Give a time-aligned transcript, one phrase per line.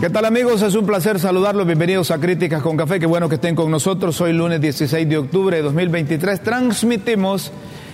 [0.00, 0.62] ¿Qué tal amigos?
[0.62, 1.66] Es un placer saludarlos.
[1.66, 2.98] Bienvenidos a Críticas con Café.
[2.98, 4.18] Qué bueno que estén con nosotros.
[4.22, 6.40] Hoy lunes 16 de octubre de 2023.
[6.40, 7.52] Transmitimos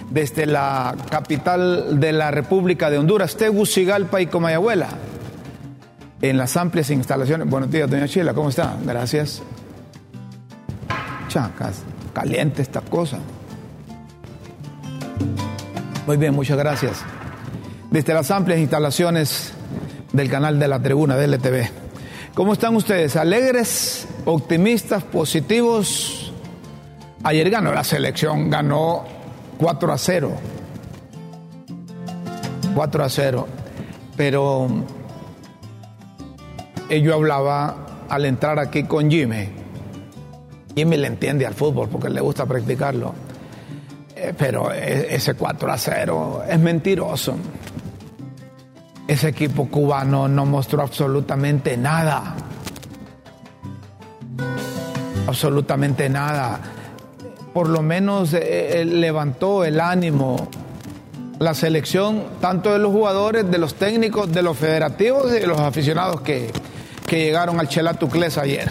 [0.08, 4.86] desde la capital de la República de Honduras, Tegucigalpa y Comayagüela,
[6.22, 7.50] en las amplias instalaciones.
[7.50, 8.76] Buenos días, doña Chila, ¿cómo está?
[8.84, 9.42] Gracias.
[11.26, 11.82] Chacas,
[12.14, 13.18] caliente esta cosa.
[16.06, 17.02] Muy bien, muchas gracias.
[17.90, 19.52] Desde las amplias instalaciones
[20.12, 21.85] del canal de la tribuna de LTV.
[22.36, 23.16] ¿Cómo están ustedes?
[23.16, 26.30] ¿Alegres, optimistas, positivos?
[27.22, 29.06] Ayer ganó la selección, ganó
[29.56, 30.32] 4 a 0.
[32.74, 33.48] 4 a 0.
[34.18, 34.68] Pero
[36.90, 39.48] eh, yo hablaba al entrar aquí con Jimmy.
[40.74, 43.14] Jimmy le entiende al fútbol porque le gusta practicarlo.
[44.14, 47.34] Eh, pero e, ese 4 a 0 es mentiroso
[49.08, 52.34] ese equipo cubano no mostró absolutamente nada.
[55.26, 56.60] Absolutamente nada.
[57.52, 60.48] Por lo menos eh, eh, levantó el ánimo
[61.38, 65.60] la selección, tanto de los jugadores, de los técnicos, de los federativos y de los
[65.60, 66.50] aficionados que,
[67.10, 68.70] llegaron al Chelatucles ayer.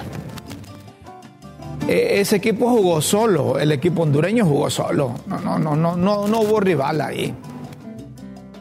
[1.88, 5.14] E, ese equipo jugó solo, el equipo hondureño jugó solo.
[5.28, 7.34] No, no, no, no, no, no hubo rival ahí.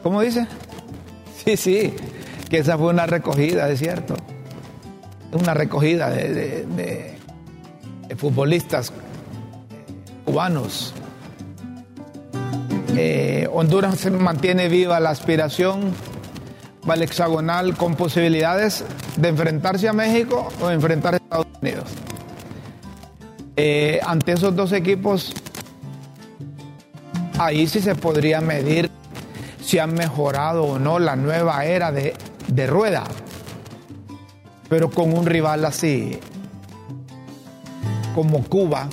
[0.03, 0.47] ¿Cómo dice?
[1.45, 1.93] Sí, sí,
[2.49, 4.15] que esa fue una recogida, es cierto.
[5.31, 7.17] Una recogida de,
[8.17, 8.91] futbolistas
[10.25, 10.93] cubanos.
[12.95, 15.93] Eh, Honduras se mantiene viva la aspiración
[16.87, 18.85] al hexagonal con posibilidades
[19.17, 21.89] de enfrentarse a México o enfrentarse a Estados Unidos.
[23.57, 25.33] Eh, ante esos dos equipos,
[27.37, 28.89] ahí sí se podría medir
[29.65, 32.13] si han mejorado o no la nueva era de,
[32.67, 33.03] rueda.
[34.69, 36.19] Pero con un rival así,
[38.13, 38.87] como Cuba,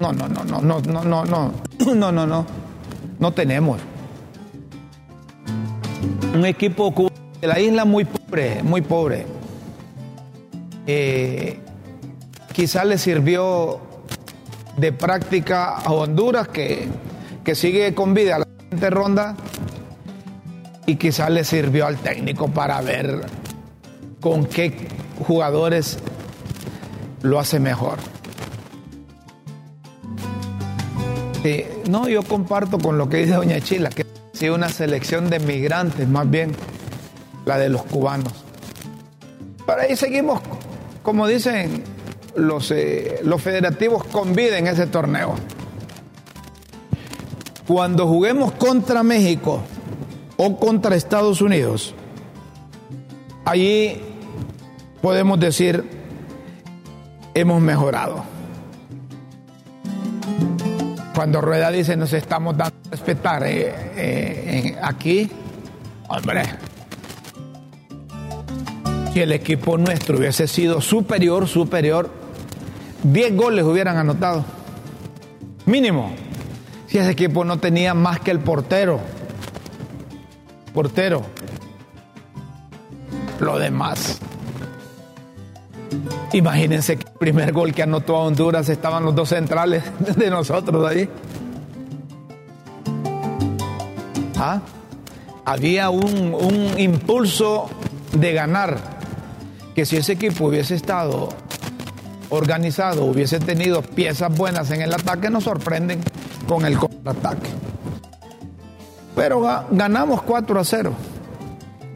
[0.00, 1.52] no, no, no, no, no, no, no, no,
[1.94, 2.46] no, no, no,
[3.20, 3.80] no tenemos.
[6.34, 6.92] Un equipo
[7.40, 9.26] de la isla muy pobre, muy pobre.
[10.88, 11.60] Eh,
[12.52, 13.80] quizás le sirvió
[14.76, 16.88] de práctica a Honduras que,
[17.44, 19.36] que sigue con vida la siguiente ronda
[20.88, 23.20] y quizás le sirvió al técnico para ver
[24.22, 24.88] con qué
[25.26, 25.98] jugadores
[27.20, 27.98] lo hace mejor.
[31.88, 35.38] no, yo comparto con lo que dice Doña Chila, que ha sido una selección de
[35.40, 36.52] migrantes, más bien
[37.44, 38.32] la de los cubanos.
[39.66, 40.40] Para ahí seguimos,
[41.02, 41.84] como dicen
[42.34, 45.34] los, eh, los federativos, con vida en ese torneo.
[47.66, 49.62] Cuando juguemos contra México,
[50.38, 51.94] o contra Estados Unidos,
[53.44, 54.00] allí
[55.02, 55.84] podemos decir,
[57.34, 58.24] hemos mejorado.
[61.12, 65.28] Cuando Rueda dice nos estamos dando a respetar eh, eh, aquí,
[66.08, 66.42] hombre,
[69.12, 72.10] si el equipo nuestro hubiese sido superior, superior,
[73.02, 74.44] 10 goles hubieran anotado.
[75.66, 76.12] Mínimo.
[76.86, 79.00] Si ese equipo no tenía más que el portero
[80.72, 81.22] portero.
[83.40, 84.18] Lo demás.
[86.32, 89.82] Imagínense que el primer gol que anotó a Honduras estaban los dos centrales
[90.16, 91.08] de nosotros ahí.
[94.36, 94.60] ¿Ah?
[95.44, 97.70] Había un, un impulso
[98.12, 98.78] de ganar
[99.74, 101.30] que si ese equipo hubiese estado
[102.30, 106.00] organizado, hubiese tenido piezas buenas en el ataque, nos sorprenden
[106.46, 107.48] con el contraataque.
[109.18, 109.42] Pero
[109.72, 110.92] ganamos 4 a 0.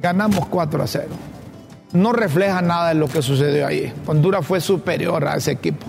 [0.02, 1.06] Ganamos 4 a 0.
[1.92, 3.92] No refleja nada de lo que sucedió ahí.
[4.06, 5.86] Honduras fue superior a ese equipo.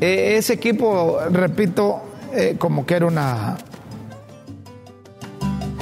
[0.00, 2.00] E, ese equipo, repito,
[2.32, 3.58] eh, como que era una,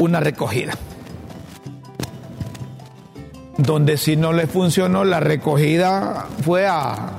[0.01, 0.73] una recogida.
[3.59, 7.13] Donde si no le funcionó la recogida fue a,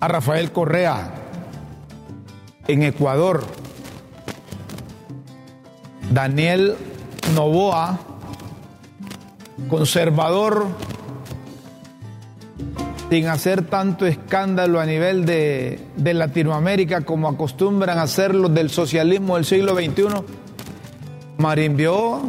[0.00, 1.10] a Rafael Correa
[2.68, 3.44] en Ecuador,
[6.14, 6.76] Daniel
[7.34, 7.98] Novoa,
[9.68, 10.68] conservador,
[13.10, 19.34] sin hacer tanto escándalo a nivel de, de Latinoamérica como acostumbran a hacerlo del socialismo
[19.34, 20.04] del siglo XXI,
[21.38, 22.20] marimbió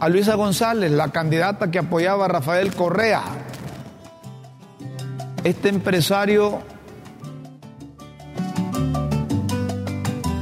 [0.00, 3.22] a Luisa González, la candidata que apoyaba a Rafael Correa.
[5.44, 6.60] Este empresario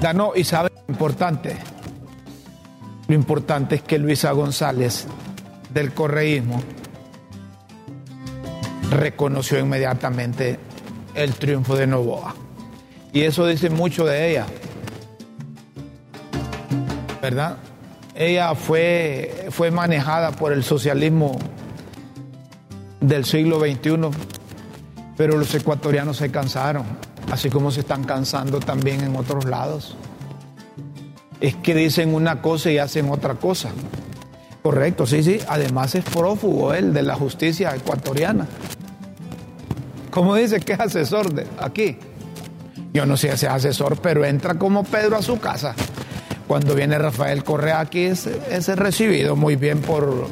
[0.00, 1.74] ganó y sabe importante.
[3.09, 5.06] Lo importante es que Luisa González
[5.73, 6.62] del correísmo
[8.91, 10.59] reconoció inmediatamente
[11.15, 12.35] el triunfo de Novoa.
[13.12, 14.47] Y eso dice mucho de ella.
[17.21, 17.59] ¿Verdad?
[18.15, 21.39] Ella fue, fue manejada por el socialismo
[23.01, 24.11] del siglo XXI,
[25.17, 26.85] pero los ecuatorianos se cansaron,
[27.31, 29.97] así como se están cansando también en otros lados.
[31.44, 33.69] Es que dicen una cosa y hacen otra cosa.
[34.62, 35.38] Correcto, sí, sí.
[35.46, 38.49] Además es prófugo él de la justicia ecuatoriana.
[40.11, 41.99] ¿Cómo dice que es asesor de aquí?
[42.94, 45.75] Yo no sé si es asesor, pero entra como Pedro a su casa.
[46.46, 48.26] Cuando viene Rafael Correa aquí es,
[48.79, 50.29] recibido muy bien por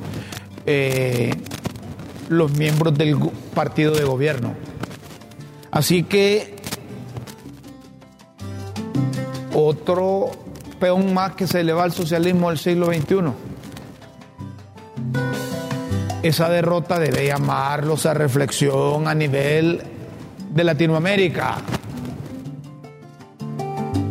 [0.65, 1.35] eh,
[2.31, 3.19] los miembros del
[3.53, 4.55] partido de gobierno.
[5.71, 6.57] Así que
[9.53, 10.42] otro
[10.83, 13.33] peón más que se le va al socialismo del siglo XXI.
[16.25, 19.81] Esa derrota debe llamarlos a reflexión a nivel
[20.51, 21.59] de Latinoamérica,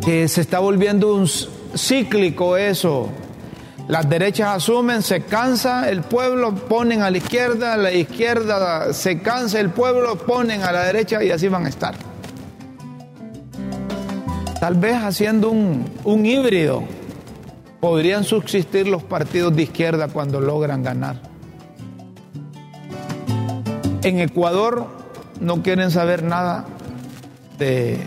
[0.01, 1.27] que se está volviendo un
[1.75, 3.09] cíclico eso.
[3.89, 9.59] Las derechas asumen, se cansa el pueblo, ponen a la izquierda, la izquierda se cansa
[9.59, 12.10] el pueblo, ponen a la derecha y así van a estar.
[14.61, 16.83] Tal vez haciendo un, un híbrido
[17.79, 21.19] podrían subsistir los partidos de izquierda cuando logran ganar.
[24.03, 24.85] En Ecuador
[25.39, 26.65] no quieren saber nada
[27.57, 27.97] de,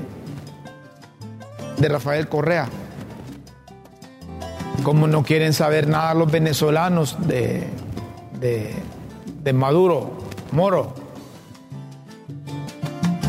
[1.77, 2.69] de Rafael Correa
[4.85, 7.67] como no quieren saber nada los venezolanos de,
[8.39, 10.13] de, Maduro,
[10.53, 10.95] Moro.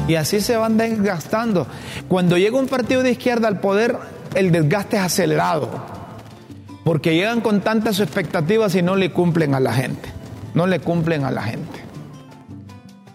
[0.07, 1.65] Y así se van desgastando.
[2.07, 3.97] Cuando llega un partido de izquierda al poder,
[4.35, 5.69] el desgaste es acelerado.
[6.83, 10.09] Porque llegan con tantas expectativas y no le cumplen a la gente.
[10.53, 11.79] No le cumplen a la gente.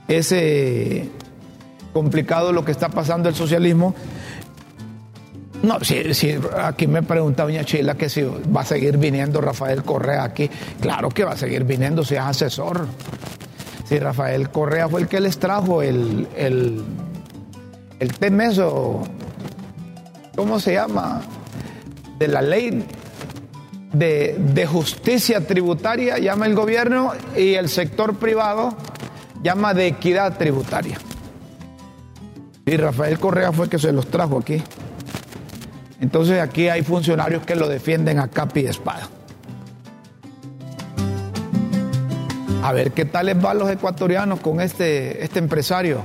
[0.09, 1.09] Es eh,
[1.93, 3.95] complicado lo que está pasando el socialismo
[5.63, 10.25] no, si, aquí me pregunta doña Chila que si va a seguir viniendo Rafael Correa
[10.25, 10.49] aquí.
[10.81, 12.87] Claro que va a seguir viniendo si es asesor.
[13.87, 16.83] Si Rafael Correa fue el que les trajo el, el,
[18.01, 19.03] el temeso,
[20.35, 21.21] ¿cómo se llama?
[22.19, 22.87] De la ley
[23.93, 28.75] de, justicia tributaria, llama el gobierno, y el sector privado
[29.43, 30.99] llama de equidad tributaria.
[32.65, 34.63] Y Rafael Correa fue el que se los trajo aquí.
[36.01, 39.09] Entonces aquí hay funcionarios que lo defienden a capa y espada.
[42.63, 46.03] A ver qué tal les va a los ecuatorianos con este, este empresario,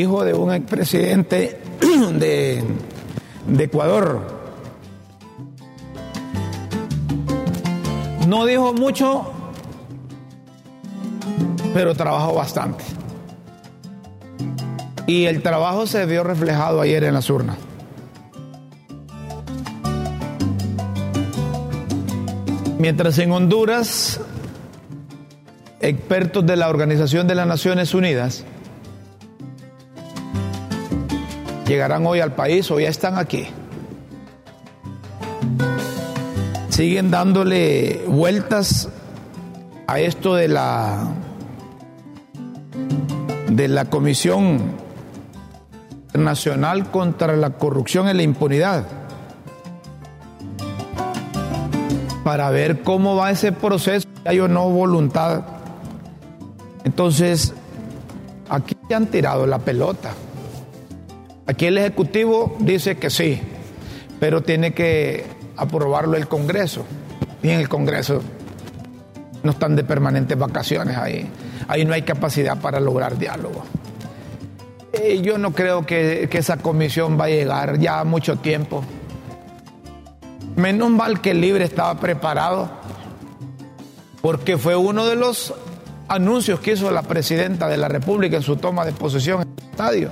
[0.00, 1.60] hijo de un expresidente
[2.14, 2.62] de,
[3.46, 4.36] de Ecuador.
[8.26, 9.30] No dijo mucho,
[11.72, 12.84] pero trabajó bastante.
[15.06, 17.56] Y el trabajo se vio reflejado ayer en las urnas.
[22.78, 24.20] Mientras en Honduras,
[25.80, 28.44] expertos de la Organización de las Naciones Unidas
[31.66, 33.48] llegarán hoy al país o ya están aquí.
[36.68, 38.88] Siguen dándole vueltas
[39.86, 41.08] a esto de la
[43.48, 44.72] de la Comisión
[46.12, 48.84] Nacional contra la Corrupción y la Impunidad
[52.26, 55.44] para ver cómo va ese proceso, hay o no voluntad.
[56.82, 57.54] Entonces,
[58.48, 60.10] aquí ya han tirado la pelota.
[61.46, 63.40] Aquí el Ejecutivo dice que sí,
[64.18, 65.24] pero tiene que
[65.56, 66.84] aprobarlo el Congreso.
[67.42, 68.20] Y en el Congreso
[69.42, 71.30] no están de permanentes vacaciones ahí.
[71.68, 73.62] Ahí no hay capacidad para lograr diálogo.
[74.92, 78.82] Eh, yo no creo que, que esa comisión va a llegar ya mucho tiempo.
[80.56, 82.70] Menos mal que el libre estaba preparado,
[84.22, 85.54] porque fue uno de los
[86.08, 89.70] anuncios que hizo la presidenta de la República en su toma de posesión en el
[89.70, 90.10] estadio.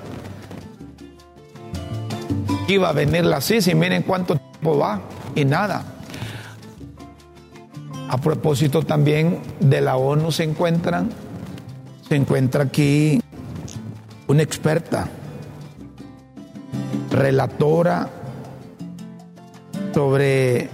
[2.66, 5.00] Iba a venir la CIS miren cuánto tiempo va
[5.34, 5.84] y nada.
[8.08, 11.10] A propósito también de la ONU se encuentran,
[12.08, 13.20] se encuentra aquí
[14.28, 15.08] una experta,
[17.10, 18.08] relatora
[19.92, 20.68] sobre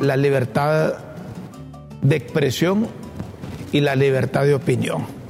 [0.00, 0.94] la libertad
[2.02, 2.86] de expresión
[3.72, 5.23] y la libertad de opinión.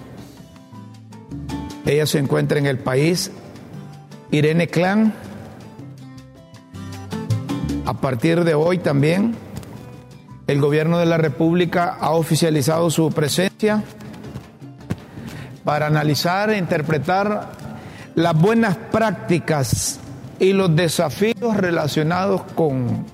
[1.86, 3.30] Ella se encuentra en el país.
[4.30, 5.12] Irene Clan,
[7.84, 9.34] a partir de hoy también,
[10.46, 13.84] el gobierno de la República ha oficializado su presencia
[15.64, 17.52] para analizar e interpretar
[18.14, 20.00] las buenas prácticas
[20.38, 23.04] y los desafíos relacionados con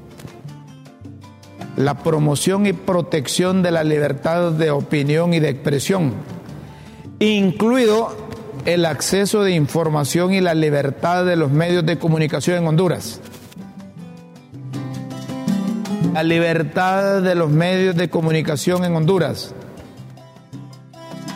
[1.76, 6.12] la promoción y protección de la libertad de opinión y de expresión,
[7.18, 8.29] incluido
[8.64, 13.20] el acceso de información y la libertad de los medios de comunicación en Honduras.
[16.12, 19.54] La libertad de los medios de comunicación en Honduras.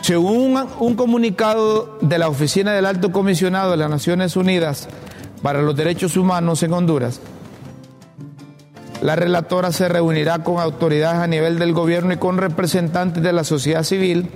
[0.01, 4.87] Según un comunicado de la Oficina del Alto Comisionado de las Naciones Unidas
[5.41, 7.21] para los Derechos Humanos en Honduras,
[9.01, 13.43] la relatora se reunirá con autoridades a nivel del gobierno y con representantes de la
[13.43, 14.29] sociedad civil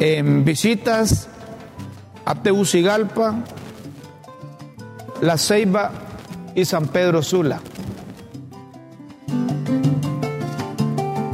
[0.00, 1.28] en visitas
[2.24, 3.44] a Tegucigalpa,
[5.20, 5.92] La Ceiba
[6.54, 7.60] y San Pedro Sula.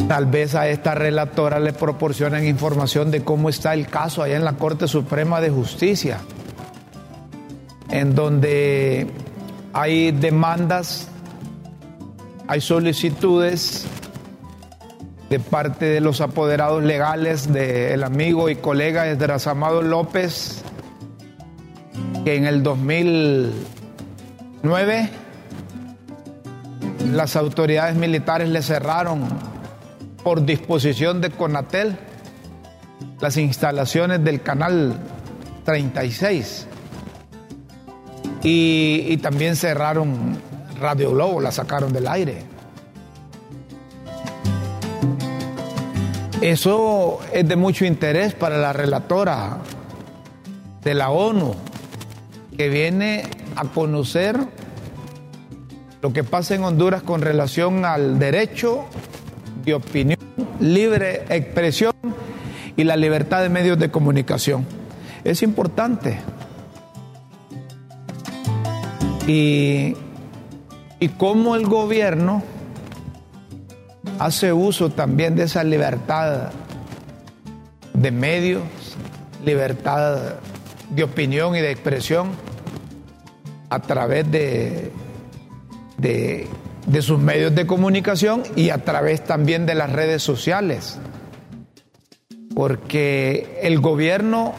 [0.09, 4.45] Tal vez a esta relatora le proporcionen información de cómo está el caso allá en
[4.45, 6.19] la Corte Suprema de Justicia,
[7.91, 9.09] en donde
[9.73, 11.09] hay demandas
[12.49, 13.87] hay solicitudes
[15.31, 20.63] de parte de los apoderados legales del amigo y colega Esdras Amado López,
[22.25, 25.11] que en el 2009
[27.13, 29.29] las autoridades militares le cerraron
[30.23, 31.99] por disposición de Conatel
[33.21, 34.99] las instalaciones del canal
[35.65, 36.67] 36
[38.43, 40.39] y, y también cerraron
[40.81, 42.56] Radio Globo la sacaron del aire.
[46.41, 49.59] Eso es de mucho interés para la relatora
[50.83, 51.55] de la ONU,
[52.57, 53.25] que viene
[53.57, 54.39] a conocer
[56.03, 58.85] lo que pasa en Honduras con relación al derecho
[59.65, 60.19] de opinión,
[60.61, 61.93] libre expresión
[62.77, 64.67] y la libertad de medios de comunicación.
[65.25, 66.21] Es importante.
[69.27, 69.97] Y
[70.99, 72.43] y cómo el gobierno
[74.19, 76.51] hace uso también de esa libertad
[77.93, 78.63] de medios,
[79.45, 80.35] libertad
[80.91, 82.31] de opinión y de expresión
[83.71, 84.93] a través de,
[85.99, 90.99] de, sus medios de comunicación y a través también de las redes sociales.
[92.55, 94.55] Porque el gobierno,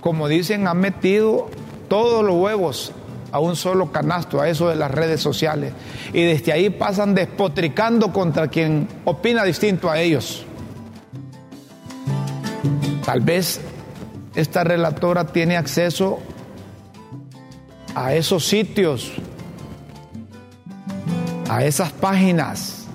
[0.00, 1.48] como dicen, ha metido
[1.88, 2.92] todos los huevos
[3.32, 5.72] a un solo canasto, a eso de las redes sociales.
[6.12, 10.44] Y desde ahí pasan despotricando contra quien opina distinto a ellos.
[13.04, 13.60] Tal vez
[14.34, 16.20] esta relatora tiene acceso
[17.94, 19.12] a esos sitios,
[21.48, 22.86] a esas páginas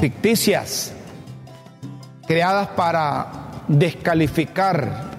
[0.00, 0.92] ficticias
[2.26, 5.11] creadas para descalificar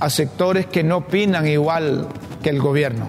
[0.00, 2.08] a sectores que no opinan igual
[2.42, 3.08] que el gobierno.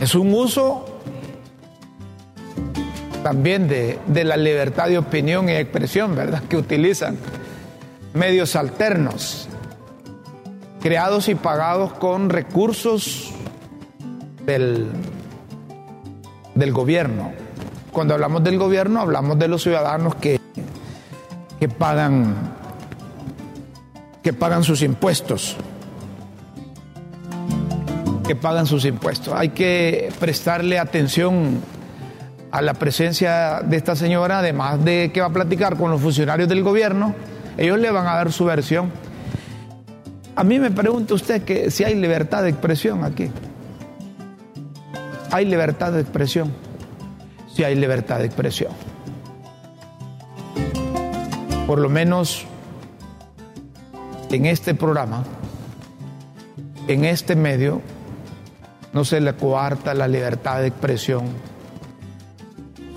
[0.00, 0.84] Es un uso
[3.22, 6.42] también de, la libertad de opinión y expresión, ¿verdad?
[6.42, 7.16] Que utilizan
[8.12, 9.48] medios alternos,
[10.82, 13.32] creados y pagados con recursos
[14.44, 14.88] del,
[16.54, 17.32] del gobierno.
[17.92, 20.38] Cuando hablamos del gobierno, hablamos de los ciudadanos que
[21.64, 22.34] que pagan,
[24.22, 25.56] que pagan sus impuestos.
[28.28, 29.32] Que pagan sus impuestos.
[29.34, 31.62] Hay que prestarle atención
[32.50, 36.50] a la presencia de esta señora, además de que va a platicar con los funcionarios
[36.50, 37.14] del gobierno,
[37.56, 38.92] ellos le van a dar su versión.
[40.36, 43.30] A mí me pregunta usted que si hay libertad de expresión aquí.
[45.30, 46.52] Hay libertad de expresión.
[47.54, 48.93] Si hay libertad de expresión
[51.66, 52.44] por lo menos
[54.30, 55.24] en este programa,
[56.88, 57.80] en este medio,
[58.92, 61.26] no se le coarta la libertad de expresión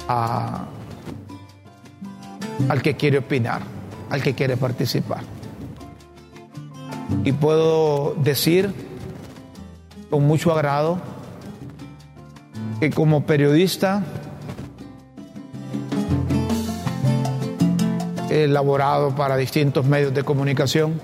[0.08, 0.68] al
[2.82, 3.62] que quiere opinar,
[4.10, 5.22] al que quiere participar.
[7.24, 8.74] Y puedo decir
[10.10, 11.00] con mucho agrado
[12.80, 14.04] que como periodista
[18.44, 21.00] elaborado para distintos medios de comunicación,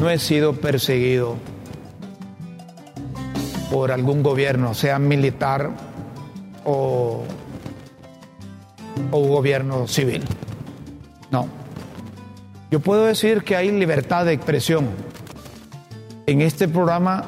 [0.00, 1.36] no he sido perseguido
[3.70, 5.70] por algún gobierno, sea militar
[6.64, 7.24] o,
[9.10, 10.22] o gobierno civil.
[11.30, 11.48] No.
[12.70, 14.88] Yo puedo decir que hay libertad de expresión.
[16.26, 17.24] En este programa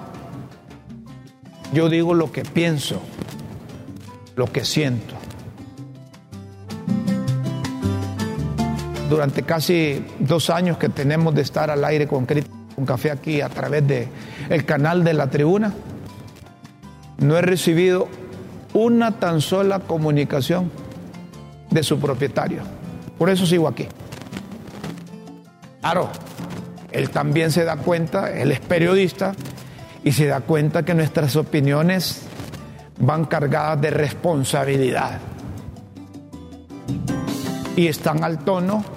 [1.73, 3.00] yo digo lo que pienso,
[4.37, 5.16] lo que siento.
[9.09, 12.27] Durante casi dos años que tenemos de estar al aire con
[12.77, 14.09] un café aquí a través del
[14.49, 15.73] el canal de la tribuna,
[17.19, 18.09] no he recibido
[18.75, 20.71] una tan sola comunicación
[21.71, 22.63] de su propietario.
[23.17, 23.87] Por eso sigo aquí.
[25.81, 26.11] Claro,
[26.91, 29.35] él también se da cuenta, él es periodista
[30.03, 32.23] y se da cuenta que nuestras opiniones
[32.99, 35.21] van cargadas de responsabilidad
[37.77, 38.96] y están al tono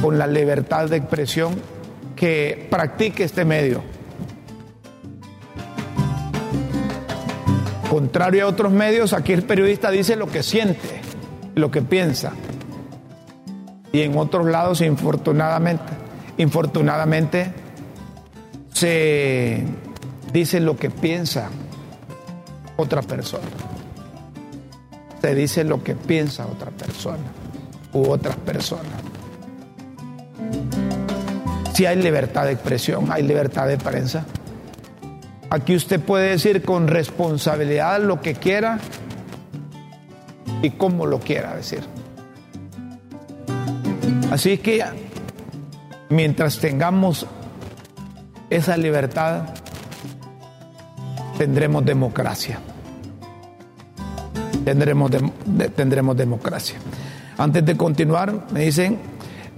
[0.00, 1.54] con la libertad de expresión
[2.16, 3.82] que practique este medio.
[7.88, 11.00] Contrario a otros medios, aquí el periodista dice lo que siente,
[11.54, 12.32] lo que piensa.
[13.92, 15.92] Y en otros lados, infortunadamente,
[16.36, 17.52] infortunadamente,
[18.72, 19.64] se
[20.32, 21.50] dice lo que piensa
[22.76, 23.48] otra persona.
[25.20, 27.24] Se dice lo que piensa otra persona
[27.92, 29.09] u otras personas
[31.80, 34.26] si hay libertad de expresión, hay libertad de prensa.
[35.48, 38.78] Aquí usted puede decir con responsabilidad lo que quiera
[40.60, 41.80] y cómo lo quiera decir.
[44.30, 44.84] Así que
[46.10, 47.26] mientras tengamos
[48.50, 49.44] esa libertad,
[51.38, 52.58] tendremos democracia.
[54.66, 55.10] Tendremos,
[55.74, 56.76] tendremos democracia.
[57.38, 58.98] Antes de continuar, me dicen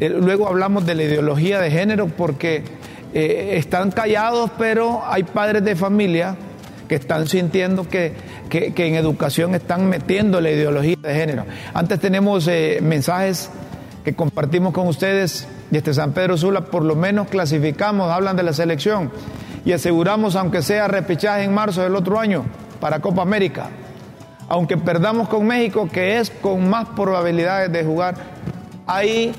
[0.09, 2.63] luego hablamos de la ideología de género porque
[3.15, 6.37] eh, están callados, pero hay padres de familia
[6.89, 8.15] que están sintiendo que,
[8.51, 11.45] en educación están metiendo la ideología de género.
[11.73, 13.51] Antes tenemos eh, mensajes
[14.05, 18.53] que compartimos con ustedes desde San Pedro Sula, por lo menos clasificamos, hablan de la
[18.53, 19.11] selección
[19.65, 22.45] y aseguramos, aunque sea repechaje en marzo del otro año
[22.81, 23.71] para Copa América,
[24.49, 28.17] aunque perdamos con México, que es con más probabilidades de jugar,
[28.87, 29.33] ahí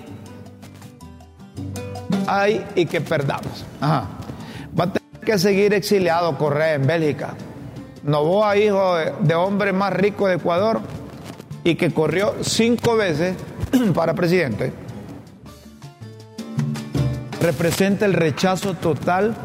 [2.28, 3.66] hay y que perdamos.
[3.82, 7.36] Va a tener que seguir exiliado Correa en Bélgica.
[8.04, 10.82] Novoa, hijo de hombre más rico de Ecuador
[11.64, 13.36] y que corrió cinco veces
[13.94, 14.74] para presidente,
[17.42, 19.36] representa el rechazo total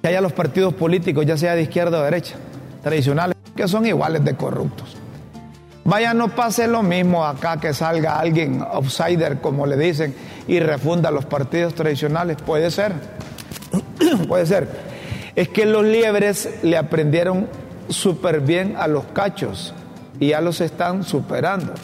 [0.00, 2.34] que haya los partidos políticos, ya sea de izquierda o derecha,
[2.82, 4.96] tradicionales, que son iguales de corruptos.
[5.84, 10.14] Vaya, no pase lo mismo acá que salga alguien outsider, como le dicen,
[10.46, 12.36] y refunda los partidos tradicionales.
[12.40, 12.92] Puede ser,
[14.28, 14.68] puede ser.
[15.34, 17.48] Es que los liebres le aprendieron
[17.88, 19.74] súper bien a los cachos
[20.20, 21.74] y ya los están superando.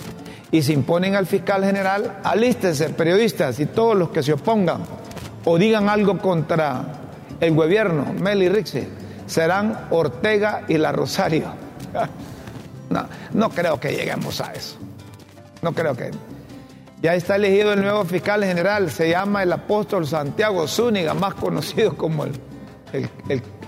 [0.53, 4.83] Y se imponen al fiscal general, alístense periodistas y todos los que se opongan
[5.45, 6.85] o digan algo contra
[7.41, 8.87] el gobierno, Meli Rixi,
[9.27, 11.53] serán Ortega y la Rosario.
[12.91, 14.77] No, no creo que lleguemos a eso.
[15.63, 16.11] No creo que.
[17.01, 21.97] Ya está elegido el nuevo fiscal general, se llama el apóstol Santiago Zúñiga, más conocido
[21.97, 22.33] como el,
[22.93, 23.09] el,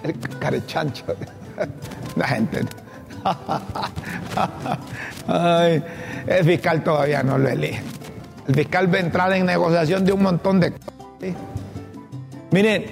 [0.03, 1.05] el, carechancho.
[2.17, 2.63] La gente.
[6.27, 7.83] el fiscal todavía no lo elige.
[8.49, 10.95] El fiscal va a entrar en negociación de un montón de cosas.
[12.51, 12.85] Miren,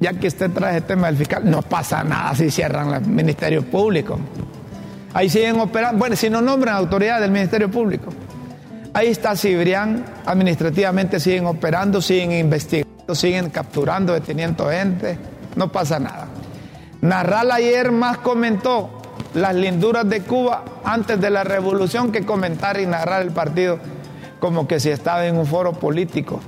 [0.00, 3.62] ya que usted trae el tema del fiscal, no pasa nada si cierran el Ministerio
[3.62, 4.18] Público.
[5.14, 8.10] Ahí siguen operando, bueno, si no nombran autoridad del Ministerio Público.
[8.94, 15.18] Ahí está Cibrián, administrativamente siguen operando, siguen investigando, siguen capturando, deteniendo gente,
[15.56, 16.28] no pasa nada.
[17.00, 18.90] Narral ayer más comentó
[19.34, 23.78] las linduras de Cuba antes de la revolución que comentar y narrar el partido
[24.40, 26.40] como que si estaba en un foro político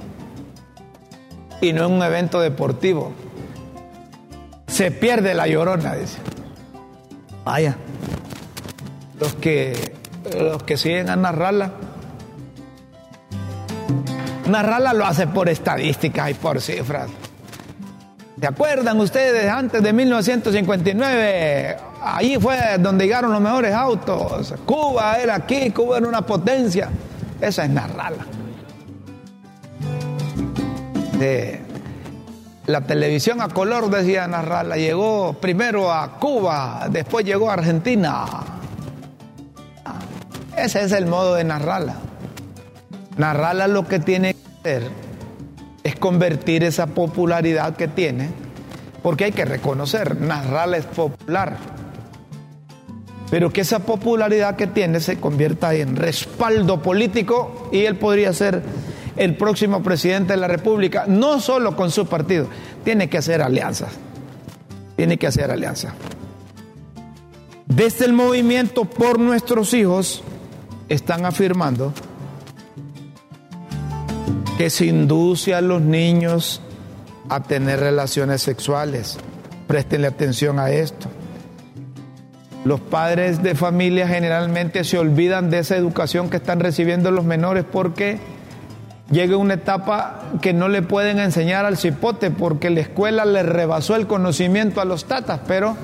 [1.61, 3.13] y no en un evento deportivo.
[4.67, 6.19] Se pierde la llorona, dice.
[7.45, 7.77] Vaya
[9.19, 9.95] los que,
[10.39, 11.73] los que siguen a narrarla.
[14.47, 17.09] Narrala lo hace por estadísticas y por cifras.
[18.39, 21.77] ¿Se acuerdan ustedes antes de 1959?
[22.03, 24.53] Ahí fue donde llegaron los mejores autos.
[24.67, 26.91] Cuba era aquí, Cuba era una potencia.
[27.41, 28.27] Esa es Narrala.
[31.19, 31.63] De
[32.67, 38.27] la televisión a color, decía Narrala, llegó primero a Cuba, después llegó a Argentina.
[40.57, 41.97] Ese es el modo de Narrala.
[43.17, 44.91] Narrala lo que tiene que hacer
[45.83, 48.31] es convertir esa popularidad que tiene,
[49.03, 51.57] porque hay que reconocer, Narrala es popular,
[53.31, 58.63] pero que esa popularidad que tiene se convierta en respaldo político y él podría ser
[59.17, 62.47] el próximo presidente de la República, no solo con su partido,
[62.85, 63.93] tiene que hacer alianzas,
[64.97, 65.95] tiene que hacer alianzas.
[67.67, 70.23] Desde el movimiento por nuestros hijos
[70.89, 71.93] están afirmando
[74.59, 76.61] que se induce a los niños
[77.29, 79.19] a tener relaciones sexuales.
[79.67, 81.09] Prestenle atención a esto.
[82.65, 87.65] Los padres de familia generalmente se olvidan de esa educación que están recibiendo los menores
[87.71, 88.19] porque
[89.11, 93.97] llega una etapa que no le pueden enseñar al cipote porque la escuela le rebasó
[93.97, 95.77] el conocimiento a los tatas, pero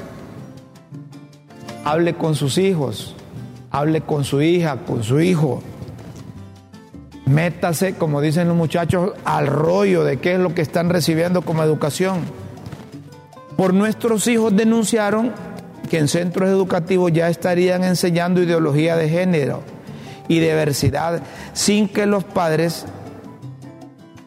[1.85, 3.15] hable con sus hijos,
[3.71, 5.63] hable con su hija, con su hijo.
[7.27, 11.63] Métase, como dicen los muchachos, al rollo de qué es lo que están recibiendo como
[11.63, 12.21] educación.
[13.57, 15.33] Por nuestros hijos denunciaron
[15.89, 19.63] que en centros educativos ya estarían enseñando ideología de género
[20.29, 22.87] y diversidad sin que los padres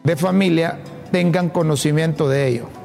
[0.02, 0.78] de familia
[1.10, 2.83] tengan conocimiento de ello.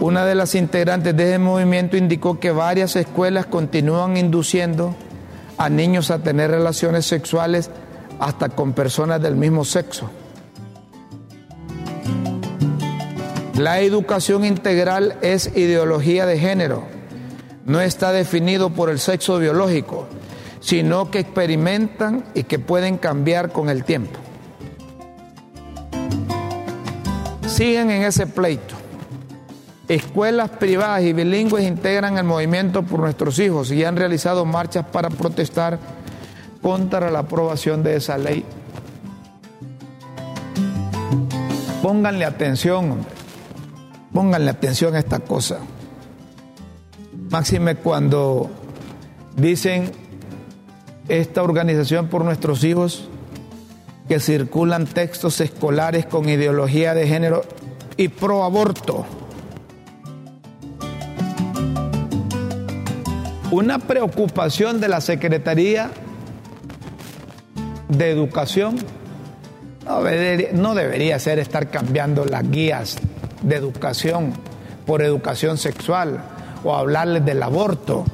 [0.00, 4.94] Una de las integrantes de ese movimiento indicó que varias escuelas continúan induciendo
[5.56, 7.68] a niños a tener relaciones sexuales
[8.20, 10.08] hasta con personas del mismo sexo.
[13.56, 16.84] La educación integral es ideología de género.
[17.64, 20.06] No está definido por el sexo biológico,
[20.60, 24.20] sino que experimentan y que pueden cambiar con el tiempo.
[27.48, 28.77] Siguen en ese pleito.
[29.88, 35.08] Escuelas privadas y bilingües integran el movimiento por nuestros hijos y han realizado marchas para
[35.08, 35.78] protestar
[36.60, 38.44] contra la aprobación de esa ley.
[41.82, 42.98] Pónganle atención.
[44.12, 45.60] Pónganle atención a esta cosa.
[47.30, 48.50] Máxime cuando
[49.36, 49.90] dicen
[51.08, 53.08] esta organización por nuestros hijos
[54.06, 57.42] que circulan textos escolares con ideología de género
[57.96, 59.06] y pro aborto.
[63.50, 65.90] Una preocupación de la Secretaría
[67.88, 68.76] de Educación
[70.52, 72.98] no debería, ser estar cambiando las guías
[73.42, 74.34] de educación
[74.86, 76.22] por educación sexual
[76.62, 78.04] o hablarles del aborto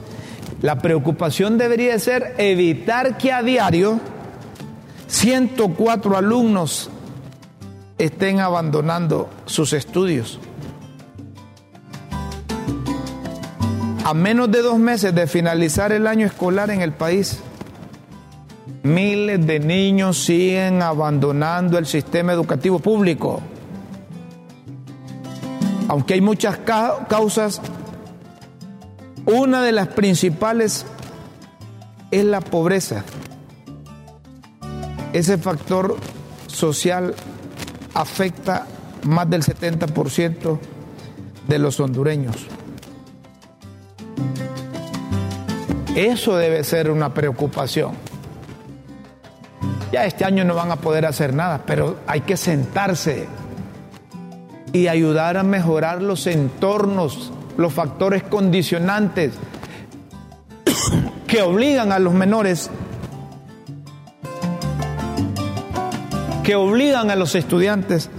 [0.65, 4.01] la preocupación debería ser evitar que a diario
[5.09, 6.89] 104 alumnos
[7.99, 10.39] estén abandonando sus estudios.
[14.05, 17.41] A menos de dos meses de finalizar el año escolar en el país,
[18.83, 23.41] miles de niños siguen abandonando el sistema educativo público.
[25.89, 26.59] Aunque hay muchas
[27.09, 27.63] causas
[29.27, 30.85] una de las principales
[32.11, 33.05] es la pobreza.
[35.15, 35.97] Ese factor
[36.47, 37.15] social
[37.95, 38.67] afecta
[39.05, 40.59] más del 70%
[41.49, 42.49] de los hondureños.
[45.95, 47.93] Eso debe ser una preocupación.
[49.93, 53.27] Ya este año no van a poder hacer nada, pero hay que sentarse
[54.73, 59.33] y ayudar a mejorar los entornos los factores condicionantes
[61.27, 62.71] que obligan a los menores,
[66.43, 68.11] que obligan a los estudiantes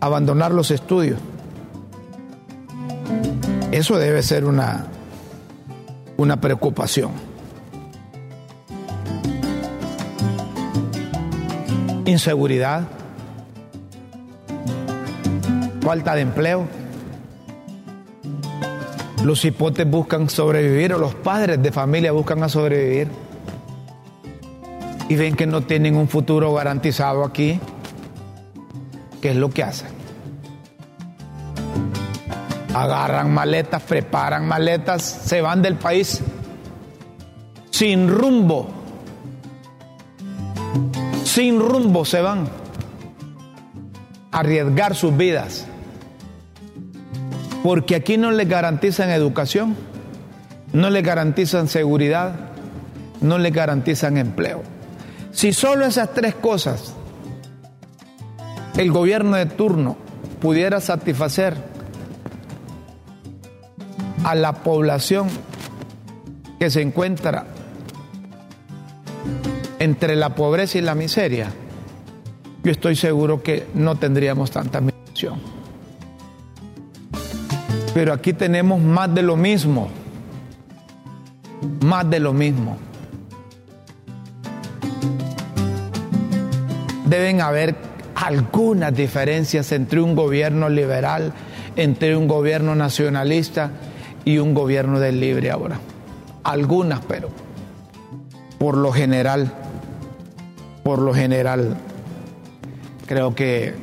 [0.00, 1.20] a abandonar los estudios.
[3.70, 4.86] Eso debe ser una,
[6.20, 7.12] una preocupación.
[12.04, 12.82] Inseguridad,
[15.80, 16.66] falta de empleo.
[19.24, 23.08] Los hipotes buscan sobrevivir o los padres de familia buscan a sobrevivir
[25.08, 27.58] y ven que no tienen un futuro garantizado aquí.
[29.22, 29.99] ¿Qué es lo que hacen?
[32.74, 36.22] Agarran maletas, preparan maletas, se van del país
[37.70, 38.68] sin rumbo.
[41.24, 42.48] sin rumbo se van
[44.32, 45.66] a arriesgar sus vidas.
[47.62, 49.76] Porque aquí no les garantizan educación,
[50.72, 52.34] no les garantizan seguridad,
[53.20, 54.62] no les garantizan empleo.
[55.32, 56.94] Si solo esas tres cosas
[58.76, 59.96] el gobierno de turno
[60.40, 61.56] pudiera satisfacer
[64.30, 65.26] a la población
[66.60, 67.46] que se encuentra
[69.80, 71.48] entre la pobreza y la miseria,
[72.62, 75.40] yo estoy seguro que no tendríamos tanta migración.
[77.92, 79.88] Pero aquí tenemos más de lo mismo,
[81.84, 82.78] más de lo mismo.
[87.06, 87.74] Deben haber
[88.14, 91.32] algunas diferencias entre un gobierno liberal,
[91.74, 93.72] entre un gobierno nacionalista
[94.30, 95.80] y un gobierno del libre ahora.
[96.44, 97.30] Algunas, pero
[98.58, 99.52] por lo general,
[100.84, 101.76] por lo general,
[103.06, 103.74] creo que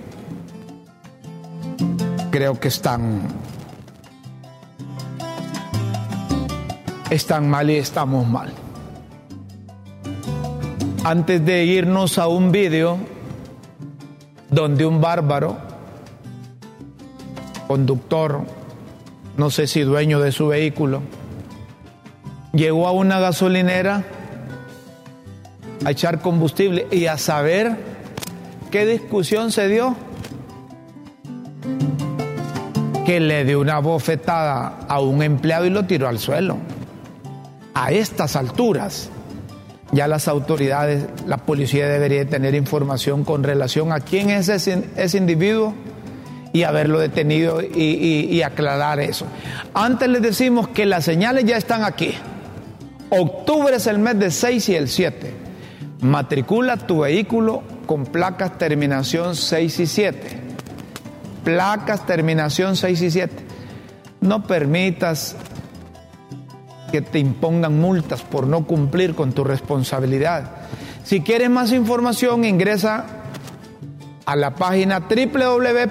[2.31, 3.23] creo que están
[7.10, 8.53] están mal y estamos mal.
[11.03, 12.97] Antes de irnos a un vídeo
[14.49, 15.57] donde un bárbaro,
[17.67, 18.56] conductor,
[19.38, 21.02] no sé si dueño de su vehículo,
[22.54, 24.04] llegó a una gasolinera
[25.86, 27.78] a echar combustible y a saber
[28.71, 29.95] qué discusión se dio,
[33.06, 36.58] que le dio una bofetada a un empleado y lo tiró al suelo.
[37.73, 39.10] A estas alturas,
[39.91, 45.73] ya las autoridades, la policía debería tener información con relación a quién es ese, individuo
[46.53, 49.25] y haberlo detenido y, aclarar eso.
[49.73, 52.13] Antes les decimos que las señales ya están aquí.
[53.10, 55.33] Octubre es el mes de 6 y el 7.
[56.01, 60.39] Matricula tu vehículo con placas terminación 6 y 7.
[61.43, 63.36] Placas terminación 6 y 7.
[64.21, 65.36] No permitas
[66.91, 70.51] que te impongan multas por no cumplir con tu responsabilidad.
[71.03, 73.05] Si quieres más información, ingresa
[74.27, 75.87] a la página www.ip.gov.hn,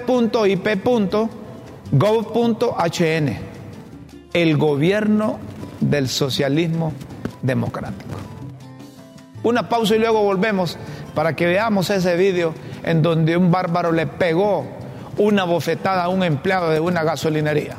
[4.33, 5.39] el gobierno
[5.79, 6.93] del socialismo
[7.41, 8.19] democrático.
[9.41, 10.77] Una pausa y luego volvemos
[11.15, 14.67] para que veamos ese vídeo en donde un bárbaro le pegó
[15.17, 17.75] una bofetada a un empleado de una gasolinería.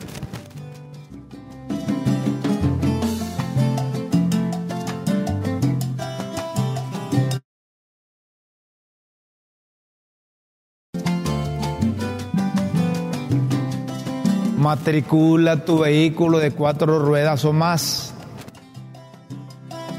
[14.68, 18.12] Matricula tu vehículo de cuatro ruedas o más.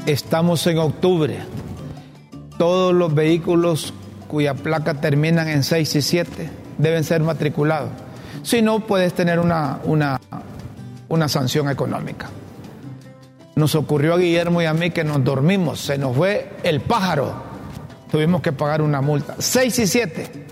[0.06, 1.40] Estamos en octubre.
[2.56, 3.92] Todos los vehículos
[4.28, 7.88] cuya placa terminan en 6 y 7 deben ser matriculados.
[8.44, 10.20] Si no, puedes tener una, una,
[11.08, 12.30] una sanción económica.
[13.56, 17.34] Nos ocurrió a Guillermo y a mí que nos dormimos, se nos fue el pájaro.
[18.08, 19.34] Tuvimos que pagar una multa.
[19.36, 20.46] 6 y 7.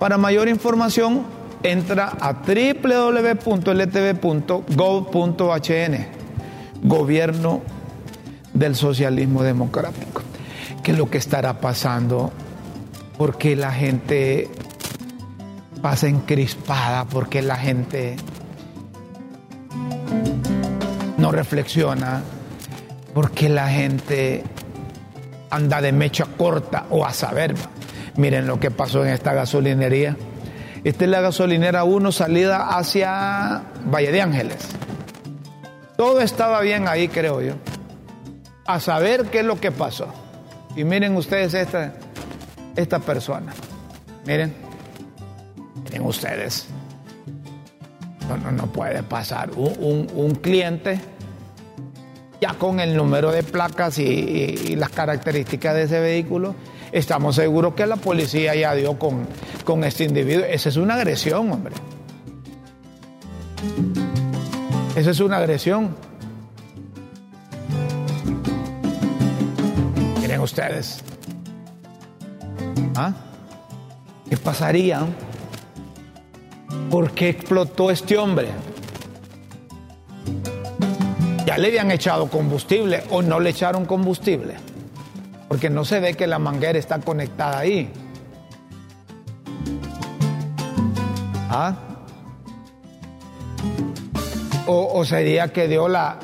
[0.00, 3.26] Para mayor información, entra a www.ltv.gov.hn,
[6.82, 7.62] Gobierno
[8.52, 10.22] del Socialismo Democrático.
[10.82, 12.32] ¿Qué es lo que estará pasando?
[13.16, 14.48] Porque la gente
[15.80, 18.16] pasa encrispada, porque la gente
[21.18, 22.22] no reflexiona,
[23.14, 24.42] porque la gente
[25.50, 27.54] anda de mecha corta o a saber.
[28.16, 30.16] Miren lo que pasó en esta gasolinería
[30.84, 34.68] esta es la gasolinera 1, salida hacia Valle de Ángeles.
[35.96, 37.54] Todo estaba bien ahí, creo yo.
[38.66, 40.08] A saber qué es lo que pasó.
[40.74, 41.92] Y miren ustedes esta,
[42.74, 43.52] esta persona.
[44.26, 44.52] Miren.
[45.84, 46.66] Miren ustedes.
[48.28, 49.50] No, no, puede pasar.
[49.56, 50.98] Un, cliente
[52.40, 56.56] ya con el número de placas y las características de ese vehículo
[56.92, 59.26] estamos seguros que la policía ya dio con,
[59.64, 60.44] con este individuo.
[60.44, 61.74] Esa es una agresión, hombre.
[64.94, 65.96] Esa es una agresión.
[70.20, 71.02] Miren ustedes.
[72.94, 73.12] ¿Ah?
[74.28, 75.06] ¿Qué pasaría?
[76.90, 78.48] ¿Por qué explotó este hombre?
[81.46, 84.71] Ya le habían echado combustible o no le echaron combustible
[85.52, 87.92] porque no se ve que la manguera está conectada ahí.
[91.50, 91.76] ¿Ah?
[94.66, 96.18] O, sería que dio la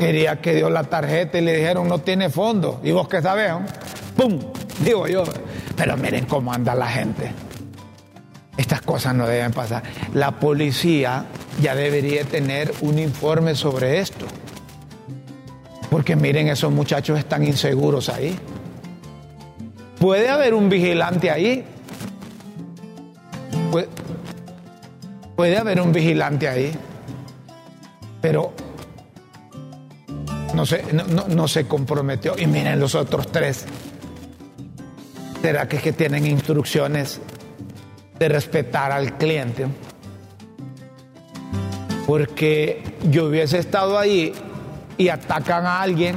[0.00, 3.52] quería que dio la tarjeta y le dijeron no tiene fondo y vos qué sabés
[4.16, 4.40] ¡Pum!
[4.82, 5.24] Digo yo.
[5.76, 7.30] Pero miren cómo anda la gente.
[8.56, 9.82] Estas cosas no deben pasar.
[10.14, 11.26] La policía
[11.60, 14.24] ya debería tener un informe sobre esto.
[15.90, 18.36] Porque miren, esos muchachos están inseguros ahí.
[19.98, 21.64] Puede haber un vigilante ahí.
[25.36, 26.72] Puede, haber un vigilante ahí.
[28.20, 28.52] Pero
[30.54, 32.34] no se, no, se comprometió.
[32.36, 33.66] Y miren los otros tres.
[35.40, 37.20] ¿Será que, que tienen instrucciones
[38.18, 39.66] de respetar al cliente?
[42.06, 44.32] Porque yo hubiese estado ahí
[44.98, 46.16] y atacan a alguien,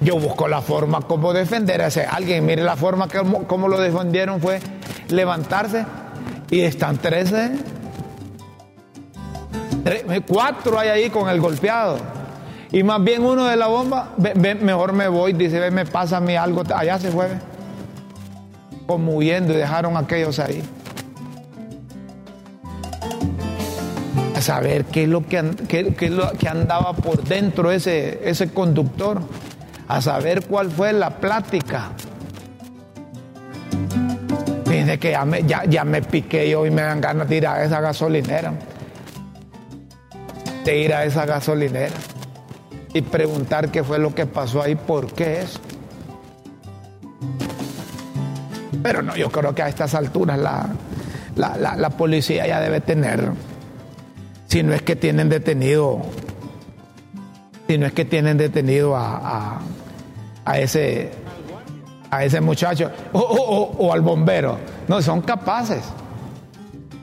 [0.00, 2.46] yo busco la forma como defender a ese alguien.
[2.46, 3.08] Mire la forma
[3.46, 4.60] como lo defendieron fue
[5.08, 5.84] levantarse
[6.50, 7.52] y están 13,
[10.26, 11.98] cuatro hay ahí con el golpeado.
[12.70, 14.10] Y más bien uno de la bomba,
[14.60, 17.28] mejor me voy, dice, ve, me pasa a mí algo, allá se fue.
[18.86, 20.62] Como huyendo y dejaron a aquellos ahí.
[24.38, 29.20] A saber qué es lo que, qué, lo que andaba por dentro ese, ese conductor.
[29.88, 31.90] A saber cuál fue la plática.
[34.64, 37.64] Fíjense que ya me, ya, me piqué yo y me dan ganas de ir a
[37.64, 38.52] esa gasolinera.
[40.64, 41.96] De ir a esa gasolinera
[42.94, 45.58] y preguntar qué fue lo que pasó ahí, por qué es.
[48.84, 50.68] Pero no, yo creo que a estas alturas la,
[51.76, 53.32] la, policía ya debe tener,
[54.48, 56.02] si no es que tienen detenido,
[57.68, 59.60] si no es que tienen detenido a,
[60.44, 61.12] a, ese,
[62.10, 64.58] a ese muchacho o al bombero,
[64.88, 65.84] no, son capaces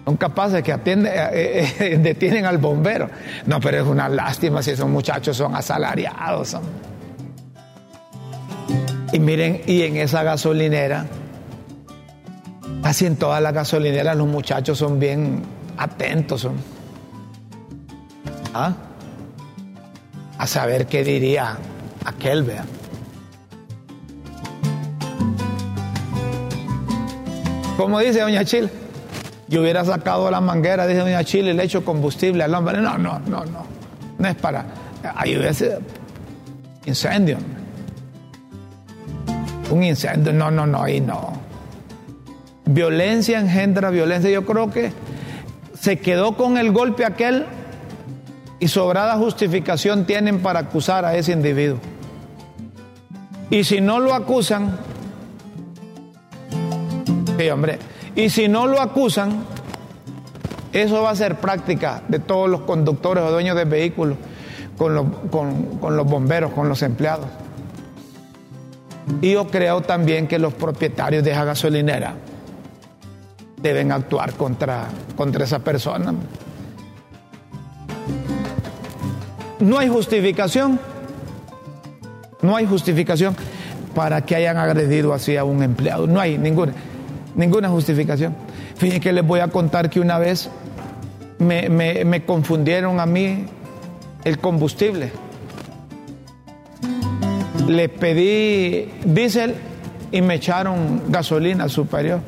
[0.06, 3.10] son capaces que atienden, eh, eh, eh, detienen al bombero.
[3.48, 6.56] No, pero es una lástima si esos muchachos son asalariados.
[9.12, 11.08] Y miren, y en esa gasolinera,
[12.84, 15.42] casi en todas las gasolineras los muchachos son bien
[15.76, 16.42] atentos.
[16.42, 16.75] Son.
[18.56, 18.74] ¿Ah?
[20.38, 21.58] A saber qué diría
[22.06, 22.66] aquel, vea.
[27.78, 28.70] Como dice Doña Chile
[29.48, 32.82] yo hubiera sacado la manguera, dice doña Chile, le echo combustible al hombre.
[32.82, 33.66] No, no, no, no.
[34.18, 34.66] No es para.
[35.16, 35.78] Ahí hubiese
[36.86, 37.38] incendio.
[39.70, 41.34] Un incendio, no, no, no, ahí no.
[42.66, 44.32] Violencia engendra violencia.
[44.32, 44.92] Yo creo que
[45.80, 47.46] se quedó con el golpe aquel
[48.60, 51.80] y sobrada justificación tienen para acusar a ese individuo.
[53.50, 54.78] Y si no lo acusan,
[57.38, 57.80] sí, hombre,
[58.16, 59.44] y si no lo acusan,
[60.72, 64.18] eso va a ser práctica de todos los conductores o dueños de vehículos
[64.78, 67.28] con los, con, los bomberos, con los empleados.
[69.22, 72.16] Y yo creo también que los propietarios de esa gasolinera
[73.62, 76.14] deben actuar contra, contra esa persona.
[79.60, 80.80] No hay justificación,
[82.42, 83.36] no hay justificación
[83.94, 86.74] para que hayan agredido así a un empleado, no hay ninguna.
[87.36, 88.36] Ninguna justificación.
[88.76, 90.50] Fíjense que les voy a contar que una vez
[91.40, 93.46] me, confundieron a mí
[94.24, 95.12] el combustible.
[97.68, 99.56] Le pedí diésel
[100.12, 102.20] y me echaron gasolina superior.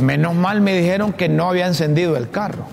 [0.00, 2.64] Menos mal me dijeron que no había encendido el carro.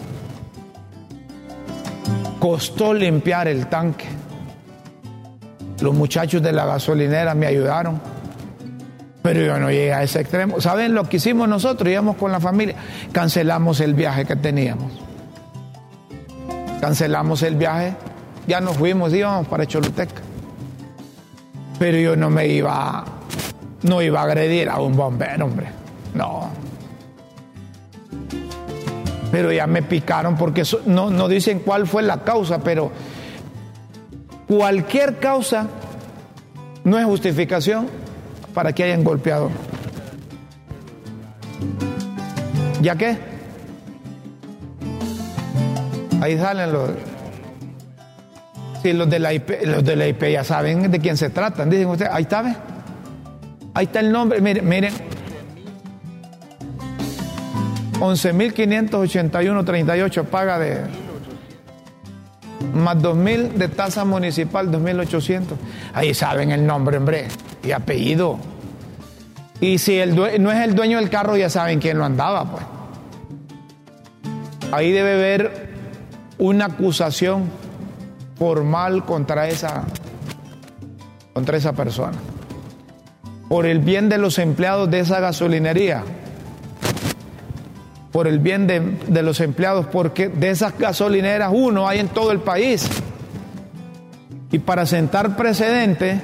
[2.39, 4.05] Costó limpiar el tanque.
[5.81, 7.99] Los muchachos de la gasolinera me ayudaron
[9.27, 10.61] pero yo no llegué a ese extremo.
[10.61, 11.91] ¿Saben lo que hicimos nosotros?
[11.91, 12.75] Íbamos con la familia.
[13.11, 14.89] Cancelamos el viaje que teníamos.
[16.79, 17.93] Cancelamos el viaje.
[18.47, 20.21] Ya nos fuimos, íbamos para Choluteca.
[21.77, 23.03] Pero yo no me iba,
[23.83, 25.67] no iba a agredir a un bombero, hombre.
[26.13, 26.49] No.
[29.31, 32.91] Pero ya me picaron porque no, no dicen cuál fue la causa, pero
[34.47, 35.67] cualquier causa
[36.83, 37.87] no es justificación
[38.53, 39.51] para que hayan golpeado.
[42.81, 43.17] ¿Ya qué?
[46.21, 46.91] Ahí salen los.
[48.81, 51.69] Sí, los de la IP, los de la IP ya saben de quién se tratan.
[51.69, 52.55] Dicen ustedes, ahí está, ¿ve?
[53.73, 54.39] Ahí está el nombre.
[54.41, 54.93] Miren, miren.
[57.99, 60.81] 11.581.38 paga de.
[62.73, 65.43] Más 2.000 de tasa municipal, 2.800.
[65.93, 67.27] Ahí saben el nombre, hombre
[67.63, 68.39] y apellido.
[69.61, 72.63] Y si el no es el dueño del carro, ya saben quién lo andaba, pues.
[74.71, 75.69] Ahí debe haber
[76.37, 77.45] una acusación
[78.37, 79.83] formal contra esa,
[81.33, 82.17] contra esa persona.
[83.49, 86.03] por el bien de los empleados de esa gasolinería,
[88.17, 92.39] por el bien de, los empleados, porque de esas gasolineras uno hay en todo el
[92.39, 92.89] país.
[94.51, 96.19] Y para sentar precedente,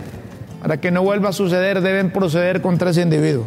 [0.59, 3.45] para que no vuelva a suceder, deben proceder contra ese individuo.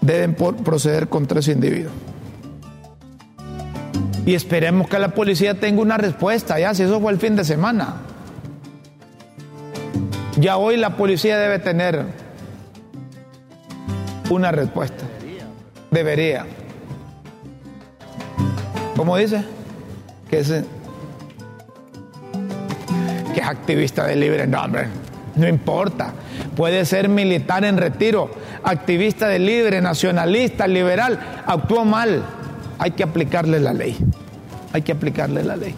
[0.00, 1.92] Deben proceder contra ese individuo.
[4.26, 7.44] Y esperemos que la policía tenga una respuesta, ya si eso fue el fin de
[7.44, 7.94] semana.
[10.36, 12.06] Ya hoy la policía debe tener
[14.30, 15.04] una respuesta.
[15.92, 16.44] Debería.
[19.00, 19.42] ¿Cómo dice?
[20.28, 20.52] Que es,
[23.42, 24.88] activista de libre nombre.
[25.36, 26.12] No importa.
[26.54, 28.30] Puede ser militar en retiro,
[28.62, 31.18] activista de libre, nacionalista, liberal.
[31.46, 32.22] Actuó mal.
[32.78, 33.96] Hay que aplicarle la ley.
[34.74, 35.74] Hay que aplicarle la ley.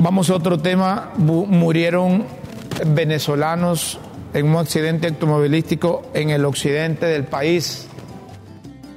[0.00, 1.12] Vamos a otro tema.
[1.16, 2.26] Murieron
[2.88, 3.98] venezolanos
[4.34, 7.86] en un accidente automovilístico en el occidente del país.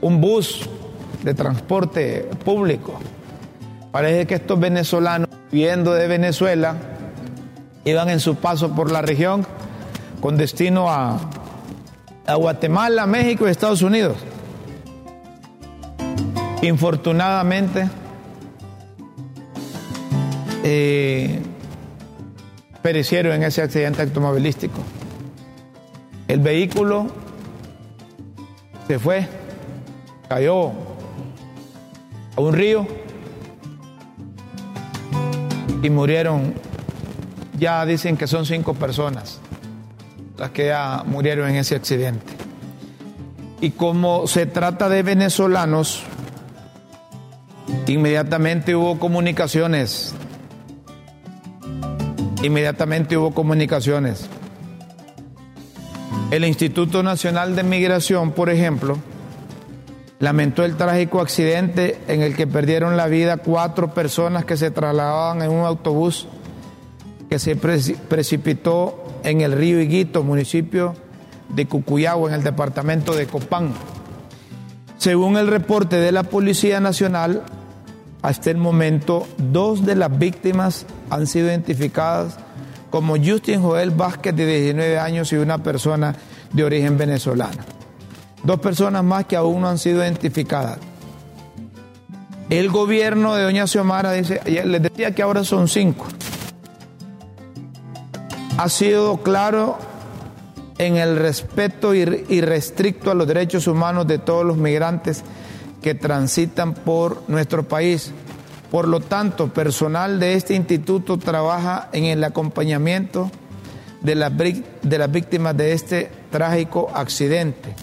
[0.01, 0.69] Un bus
[1.24, 2.99] de transporte público.
[3.91, 6.76] Parece que estos venezolanos, viendo de Venezuela,
[7.86, 9.45] iban en su paso por la región
[10.21, 11.19] con destino a,
[12.26, 14.17] a Guatemala, México y Estados Unidos.
[16.61, 17.89] Infortunadamente,
[20.63, 21.41] eh,
[22.82, 24.80] perecieron en ese accidente automovilístico.
[26.28, 27.07] El vehículo
[28.88, 29.28] se fue,
[30.30, 30.71] cayó
[32.36, 32.88] a un río
[35.81, 36.53] y murieron,
[37.57, 39.39] ya dicen que son cinco personas
[40.38, 42.34] las que ya murieron en ese accidente.
[43.61, 46.03] Y como se trata de venezolanos,
[47.88, 50.13] inmediatamente hubo comunicaciones,
[52.41, 54.29] inmediatamente hubo comunicaciones
[56.34, 58.97] el Instituto Nacional de Migración, por ejemplo,
[60.24, 65.41] lamentó el trágico accidente en el que perdieron la vida cuatro personas que se trasladaban
[65.41, 66.30] en un autobús
[67.30, 70.95] que se precipitó en el río Higuito, municipio
[71.49, 73.74] de Cucuyagua, en el departamento de Copán.
[74.97, 77.41] Según el reporte de la Policía Nacional,
[78.21, 82.38] hasta el momento dos de las víctimas han sido identificadas
[82.89, 86.15] como Justin Joel Vázquez de 19 años y una persona
[86.53, 87.82] de origen venezolano.
[88.44, 90.78] Dos personas más que aún no han sido identificadas.
[92.50, 96.06] El gobierno de Doña Xiomara dice, les decía que ahora son cinco.
[98.58, 99.78] Ha sido claro
[100.78, 105.24] en el respeto irrestricto a los derechos humanos de todos los migrantes
[105.82, 108.12] que transitan por nuestro país
[108.74, 113.30] por lo tanto, personal de este instituto trabaja en el acompañamiento
[114.02, 114.16] de,
[114.82, 117.76] de las víctimas de este trágico accidente.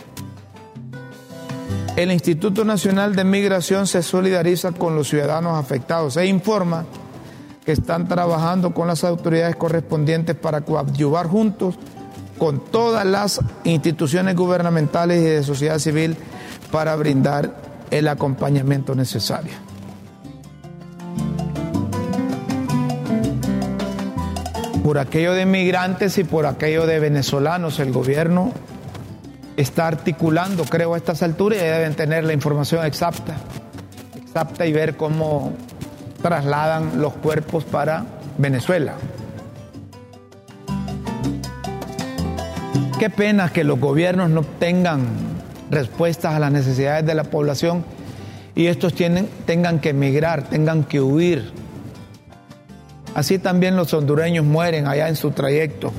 [2.00, 6.86] El Instituto Nacional de Migración se solidariza con los ciudadanos afectados e informa
[7.62, 11.74] que están trabajando con las autoridades correspondientes para coadyuvar juntos
[12.38, 16.16] con todas las instituciones gubernamentales y de sociedad civil
[16.72, 17.54] para brindar
[17.90, 19.52] el acompañamiento necesario.
[24.82, 27.78] por aquello de migrantes y por aquello de venezolanos.
[27.78, 28.52] El gobierno
[29.60, 33.36] está articulando, creo, a estas alturas y deben tener la información exacta,
[34.22, 35.52] exacta y ver cómo
[36.22, 38.04] trasladan los cuerpos para
[38.38, 38.94] Venezuela.
[42.98, 45.06] Qué pena que los gobiernos no tengan
[45.70, 47.84] respuestas a las necesidades de la población
[48.54, 48.94] y estos
[49.46, 51.60] tengan que emigrar, tengan que huir
[53.14, 55.92] Así también los hondureños mueren allá en su trayecto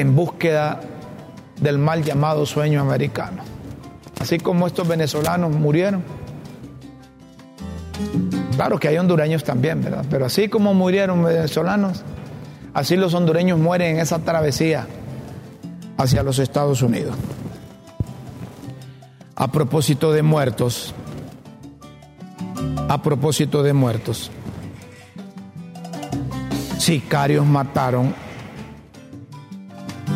[0.00, 0.80] en búsqueda
[1.60, 3.42] del mal llamado sueño americano.
[4.20, 6.02] Así como estos venezolanos murieron.
[8.54, 10.04] Claro que hay hondureños también, ¿verdad?
[10.10, 12.02] Pero así como murieron venezolanos,
[12.74, 14.86] así los hondureños mueren en esa travesía
[15.96, 17.14] hacia los Estados Unidos.
[19.36, 20.94] A propósito de muertos,
[22.88, 24.30] a propósito de muertos,
[26.78, 28.14] sicarios mataron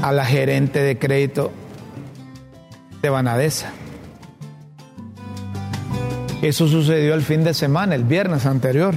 [0.03, 1.51] a la gerente de crédito
[3.01, 3.73] de Banadesa.
[6.43, 8.95] Eso sucedió el fin de semana, el viernes anterior.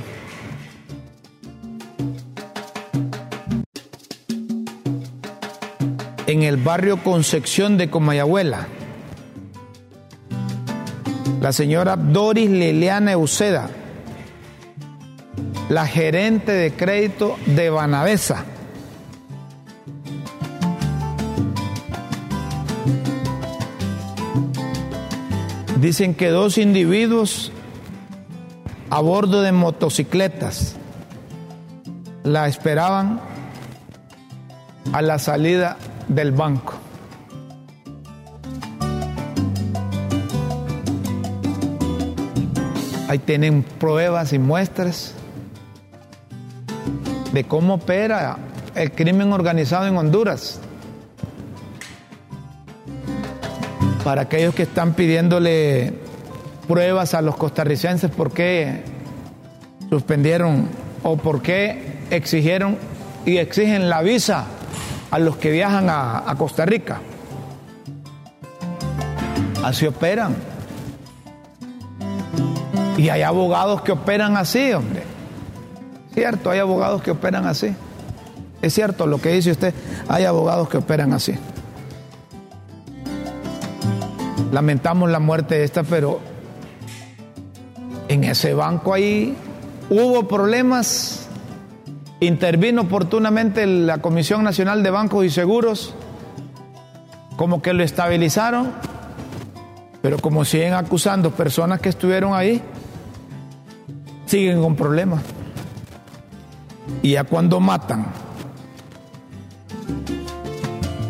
[6.28, 8.68] En el barrio Concepción de Comayagüela.
[11.40, 13.70] La señora Doris Liliana Euseda
[15.70, 18.46] la gerente de crédito de Banavesa,
[25.86, 27.52] Dicen que dos individuos
[28.90, 30.76] a bordo de motocicletas
[32.24, 33.22] la esperaban
[34.94, 35.78] a la salida
[36.08, 36.74] del banco.
[43.08, 45.14] Ahí tienen pruebas y muestras
[47.32, 48.38] de cómo opera
[48.74, 50.62] el crimen organizado en Honduras.
[54.06, 55.92] Para aquellos que están pidiéndole
[56.68, 58.84] pruebas a los costarricenses por qué
[59.90, 60.68] suspendieron
[61.02, 62.78] o por qué exigieron
[63.26, 64.46] y exigen la visa
[65.10, 67.00] a los que viajan a, Costa Rica.
[69.64, 70.36] Así operan.
[72.98, 75.02] Y hay abogados que operan así, hombre.
[76.14, 77.76] Cierto, hay abogados que operan así.
[78.62, 79.74] Es cierto lo que dice usted,
[80.08, 81.36] hay abogados que operan así.
[84.56, 86.22] Lamentamos la muerte de esta, pero
[88.08, 89.36] en ese banco ahí
[89.90, 91.28] hubo problemas.
[92.22, 95.94] Intervino oportunamente la Comisión Nacional de Bancos y Seguros,
[97.36, 98.72] como que lo estabilizaron,
[100.02, 102.62] pero como siguen acusando personas que estuvieron ahí,
[104.26, 105.22] siguen con problemas.
[107.02, 108.06] Y ya cuando matan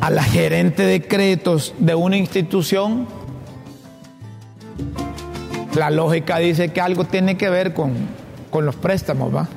[0.02, 3.08] a la gerente de créditos de una institución,
[5.76, 7.94] la lógica dice que algo tiene que ver con,
[8.50, 9.48] con los préstamos, ¿va?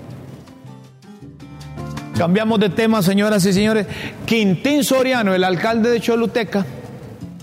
[2.17, 3.87] Cambiamos de tema, señoras y señores.
[4.27, 6.67] Quintín Soriano, el alcalde de Choluteca,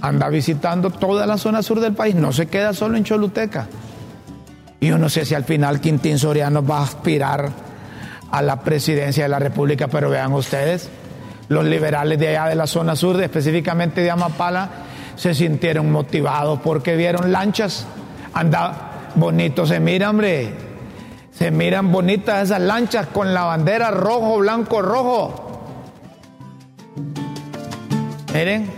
[0.01, 3.67] anda visitando toda la zona sur del país, no se queda solo en Choluteca.
[4.81, 7.49] Y yo no sé si al final Quintín Soriano va a aspirar
[8.29, 10.89] a la presidencia de la República, pero vean ustedes,
[11.47, 14.69] los liberales de allá de la zona sur, específicamente de Amapala,
[15.15, 17.87] se sintieron motivados porque vieron lanchas
[18.35, 20.53] anda bonito, se mira, hombre.
[21.31, 25.63] Se miran bonitas esas lanchas con la bandera rojo, blanco, rojo.
[28.33, 28.69] Miren.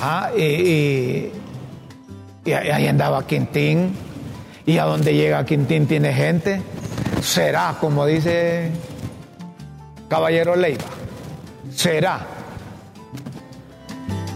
[0.00, 1.30] Ah, y,
[2.44, 3.96] y, ahí andaba Quintín.
[4.66, 6.62] Y a donde llega Quintín tiene gente.
[7.20, 8.70] Será, como dice
[10.08, 10.84] Caballero Leiva.
[11.74, 12.20] Será.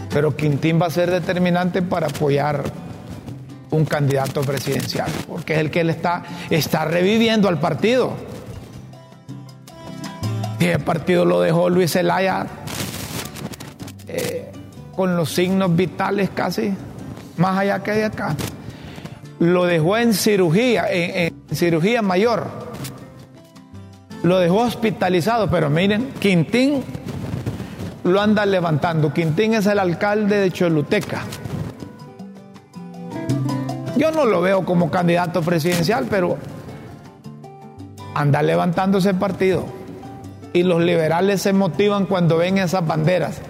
[0.09, 2.86] Pero Quintín va a ser determinante para apoyar
[3.71, 8.13] un candidato presidencial, porque es el que le está, está reviviendo al partido.
[10.59, 12.47] Y el partido lo dejó Luis Zelaya
[14.07, 14.51] eh,
[14.95, 16.73] con los signos vitales casi
[17.37, 18.35] más allá que de acá.
[19.39, 22.47] Lo dejó en cirugía, en, en cirugía mayor.
[24.23, 26.83] Lo dejó hospitalizado, pero miren, Quintín
[28.03, 29.13] lo anda levantando.
[29.13, 31.23] Quintín es el alcalde de Choluteca.
[33.97, 36.37] Yo no lo veo como candidato presidencial, pero
[38.13, 39.65] anda levantando ese partido.
[40.53, 43.41] Y los liberales se motivan cuando ven esas banderas.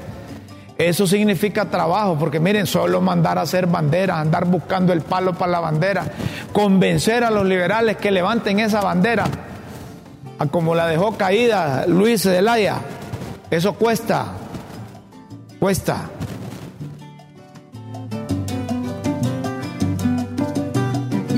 [0.78, 5.52] Eso significa trabajo, porque miren, solo mandar a hacer banderas, andar buscando el palo para
[5.52, 6.06] la bandera,
[6.54, 9.26] convencer a los liberales que levanten esa bandera,
[10.38, 12.78] a como la dejó caída Luis Zelaya,
[13.50, 14.34] eso cuesta,
[15.60, 16.10] cuesta.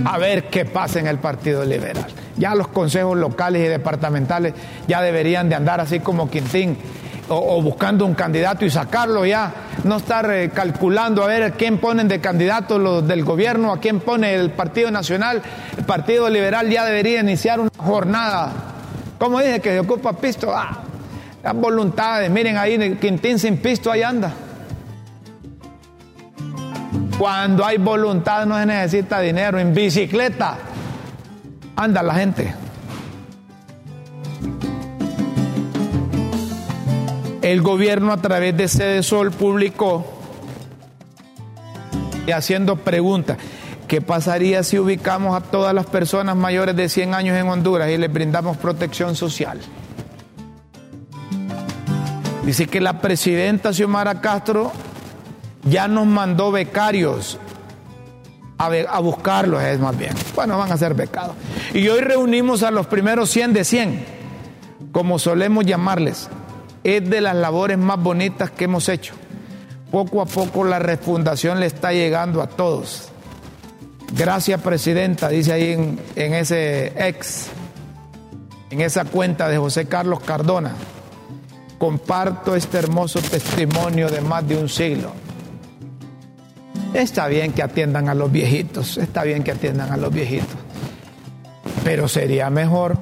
[0.10, 2.07] A ver qué pasa en el Partido Liberal.
[2.36, 4.55] Ya los consejos locales y departamentales
[4.88, 6.76] ya deberían de andar así como Quintín
[7.28, 9.53] o, buscando un candidato y sacarlo ya,
[9.84, 13.99] no estar eh, calculando a ver quién ponen de candidato los del gobierno, a quién
[13.99, 15.43] pone el Partido Nacional.
[15.78, 18.51] El Partido Liberal ya debería iniciar una jornada.
[19.20, 20.51] ¿Cómo dije que se ocupa pisto?
[20.51, 20.80] Ah,
[21.43, 24.34] las voluntades, miren ahí, Quintín sin pisto ahí anda.
[27.20, 29.60] Cuando hay voluntad no se necesita dinero.
[29.60, 30.58] En bicicleta
[31.76, 32.56] anda la gente.
[37.42, 40.06] El gobierno a través de Sede Sol publicó
[42.26, 43.38] y haciendo preguntas.
[43.90, 47.98] ¿Qué pasaría si ubicamos a todas las personas mayores de 100 años en Honduras y
[47.98, 49.60] les brindamos protección social?
[52.46, 54.72] Dice que la presidenta Xiomara Castro
[55.64, 57.39] ya nos mandó becarios
[58.60, 60.14] a, buscarlos, es más bien.
[60.36, 61.36] Bueno, van a ser becados.
[61.74, 64.05] Y hoy reunimos a los primeros 100 de 100,
[64.91, 66.30] como solemos llamarles.
[66.84, 69.14] Es de las labores más bonitas que hemos hecho.
[69.91, 73.10] Poco a poco la refundación le está llegando a todos.
[74.14, 77.47] Gracias, Presidenta, dice ahí en, en ese ex,
[78.72, 80.74] en esa cuenta de José Carlos Cardona.
[81.78, 85.14] comparto este hermoso testimonio de más de un siglo.
[86.94, 90.58] Está bien que atiendan a los viejitos, está bien que atiendan a los viejitos,
[91.84, 92.98] pero sería mejor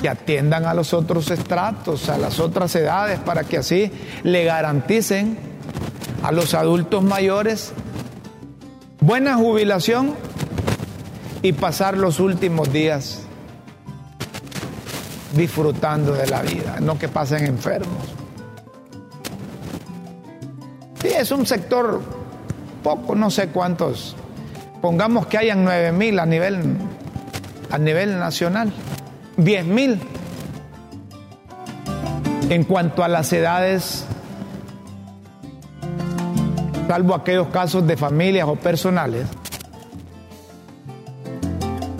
[0.00, 3.90] que atiendan a los otros estratos, a las otras edades, para que así
[4.22, 5.38] le garanticen
[6.22, 7.72] a los adultos mayores
[9.00, 10.14] buena jubilación
[11.42, 13.22] y pasar los últimos días
[15.34, 18.19] disfrutando de la vida, no que pasen enfermos.
[21.20, 22.00] Es un sector
[22.82, 24.16] poco, no sé cuántos.
[24.80, 26.76] Pongamos que hayan 9 mil a nivel,
[27.70, 28.72] a nivel nacional,
[29.36, 30.00] 10 mil.
[32.48, 34.04] En cuanto a las edades,
[36.88, 39.26] salvo aquellos casos de familias o personales,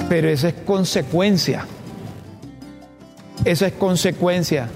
[0.09, 1.67] pero esa es consecuencia
[3.45, 4.69] eso es consecuencia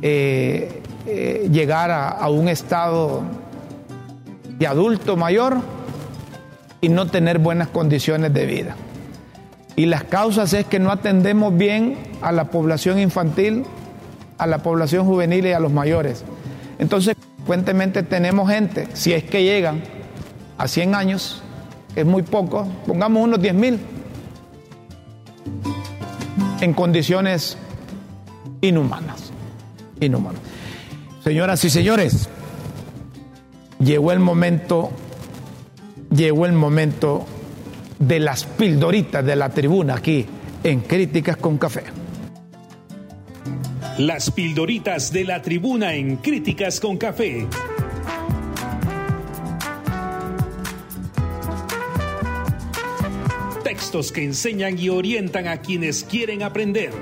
[0.00, 3.22] eh, eh, llegar a, un estado
[4.62, 5.56] de adulto mayor
[6.80, 8.76] y no tener buenas condiciones de vida.
[9.74, 13.64] Y las causas es que no atendemos bien a la población infantil,
[14.38, 16.22] a la población juvenil y a los mayores.
[16.78, 19.82] Entonces, frecuentemente tenemos gente, si es que llegan
[20.58, 21.42] a 100 años,
[21.96, 23.80] es muy poco, pongamos unos 10 mil,
[26.60, 27.58] en condiciones
[28.60, 29.32] inhumanas.
[29.98, 30.40] Inhumanas.
[31.24, 32.28] Señoras y señores,
[33.82, 34.90] llegó el momento,
[36.14, 37.26] llegó el momento
[37.98, 40.26] de las pildoritas de la tribuna aquí
[40.64, 41.84] en Críticas con Café.
[43.98, 47.46] Las pildoritas de la tribuna en Críticas con Café.
[53.64, 56.92] Textos que enseñan y orientan a quienes quieren aprender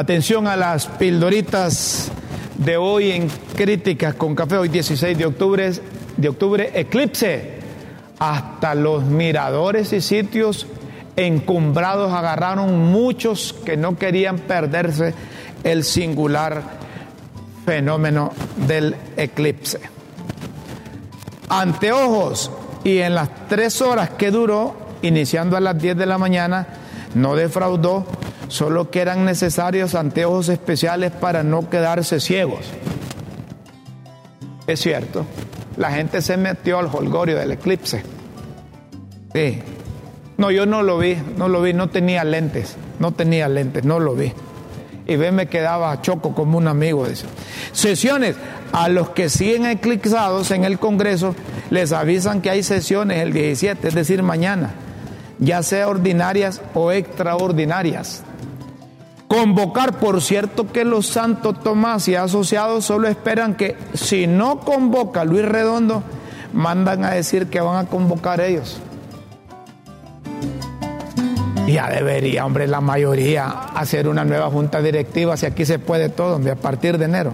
[0.00, 2.10] Atención a las pildoritas
[2.56, 5.70] de hoy en Críticas con Café, hoy 16 de octubre,
[6.16, 7.58] de octubre, eclipse.
[8.18, 10.66] Hasta los miradores y sitios
[11.16, 15.12] encumbrados agarraron muchos que no querían perderse
[15.64, 16.62] el singular
[17.66, 18.32] fenómeno
[18.66, 19.80] del eclipse.
[21.50, 22.50] Anteojos
[22.84, 26.68] y en las tres horas que duró, iniciando a las 10 de la mañana,
[27.14, 28.06] no defraudó
[28.50, 32.66] solo que eran necesarios anteojos especiales para no quedarse ciegos.
[34.66, 35.24] Es cierto,
[35.76, 38.02] la gente se metió al holgorio del eclipse.
[39.32, 39.60] Sí.
[40.36, 44.00] No, yo no lo vi, no lo vi, no tenía lentes, no tenía lentes, no
[44.00, 44.32] lo vi.
[45.06, 47.06] Y ve, me quedaba choco como un amigo.
[47.06, 47.26] Dice.
[47.72, 48.36] Sesiones,
[48.72, 51.36] a los que siguen eclipsados en el Congreso,
[51.70, 54.72] les avisan que hay sesiones el 17, es decir, mañana,
[55.38, 58.24] ya sea ordinarias o extraordinarias.
[59.30, 65.24] Convocar, por cierto que los Santos Tomás y asociados solo esperan que si no convoca
[65.24, 66.02] Luis Redondo,
[66.52, 68.80] mandan a decir que van a convocar ellos.
[71.68, 76.34] Ya debería, hombre, la mayoría hacer una nueva junta directiva, si aquí se puede todo,
[76.34, 77.32] hombre, a partir de enero.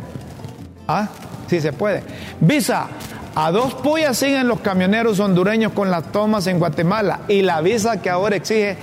[0.86, 1.08] ¿Ah?
[1.46, 2.02] Sí se puede.
[2.40, 2.88] Visa,
[3.34, 8.02] a dos puyas siguen los camioneros hondureños con las tomas en Guatemala y la visa
[8.02, 8.76] que ahora exige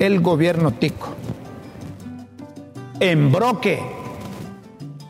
[0.00, 1.16] el gobierno tico
[3.00, 3.80] en broque.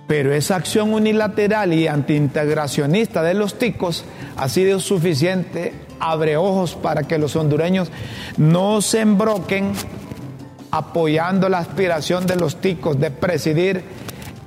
[0.06, 4.04] Pero esa acción unilateral y antiintegracionista de los ticos
[4.36, 7.90] ha sido suficiente, abre ojos para que los hondureños
[8.38, 9.72] no se embroquen
[10.70, 13.82] apoyando la aspiración de los ticos de presidir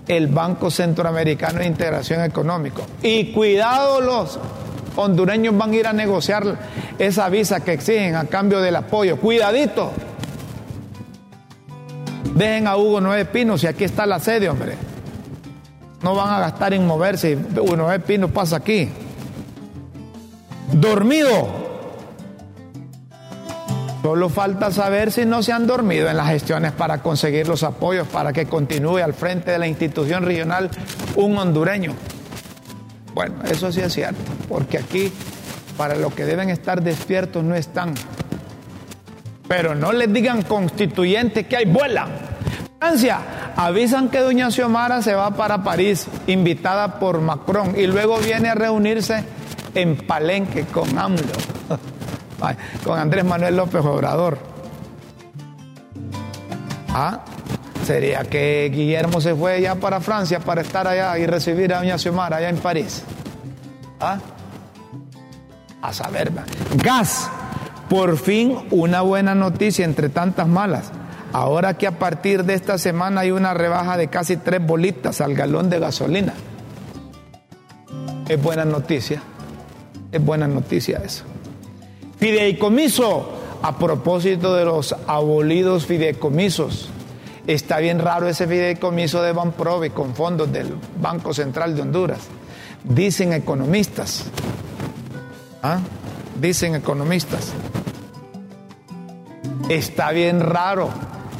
[0.07, 2.81] el Banco Centroamericano de Integración Económica.
[3.03, 4.39] Y cuidado los
[4.95, 6.57] hondureños van a ir a negociar
[6.99, 9.17] esa visa que exigen a cambio del apoyo.
[9.17, 9.91] Cuidadito.
[12.41, 14.73] Dejen a Hugo Noé Pino si aquí está la sede, hombre.
[16.01, 17.37] No van a gastar en moverse.
[17.37, 18.89] Hugo Noé Pino pasa aquí.
[20.71, 21.47] Dormido.
[24.01, 28.07] Solo falta saber si no se han dormido en las gestiones para conseguir los apoyos
[28.07, 30.71] para que continúe al frente de la institución regional
[31.17, 31.93] un hondureño.
[33.13, 34.19] Bueno, eso sí es cierto,
[34.49, 35.13] porque aquí
[35.77, 37.93] para los que deben estar despiertos no están.
[39.47, 42.30] Pero no les digan constituyentes que hay vuelan.
[42.81, 48.49] Francia, avisan que doña Xiomara se va para París, invitada por Macron, y luego viene
[48.49, 49.23] a reunirse
[49.75, 51.21] en Palenque con AMLO,
[52.83, 54.39] con Andrés Manuel López Obrador.
[56.89, 57.19] Ah,
[57.85, 61.99] sería que Guillermo se fue ya para Francia para estar allá y recibir a doña
[61.99, 63.03] Xiomara allá en París.
[63.99, 64.17] ¿Ah?
[65.83, 66.31] A saber,
[66.77, 67.29] gas
[67.87, 70.91] por fin una buena noticia entre tantas malas.
[71.33, 75.33] Ahora que a partir de esta semana hay una rebaja de casi tres bolitas al
[75.33, 76.33] galón de gasolina.
[78.27, 79.21] Es buena noticia.
[80.11, 81.23] Es buena noticia eso.
[82.17, 83.37] Fideicomiso.
[83.63, 86.89] A propósito de los abolidos fideicomisos.
[87.45, 92.21] Está bien raro ese fideicomiso de Banprovi con fondos del Banco Central de Honduras.
[92.83, 94.25] Dicen economistas.
[95.61, 95.79] ¿Ah?
[96.39, 97.53] Dicen economistas.
[99.69, 100.89] Está bien raro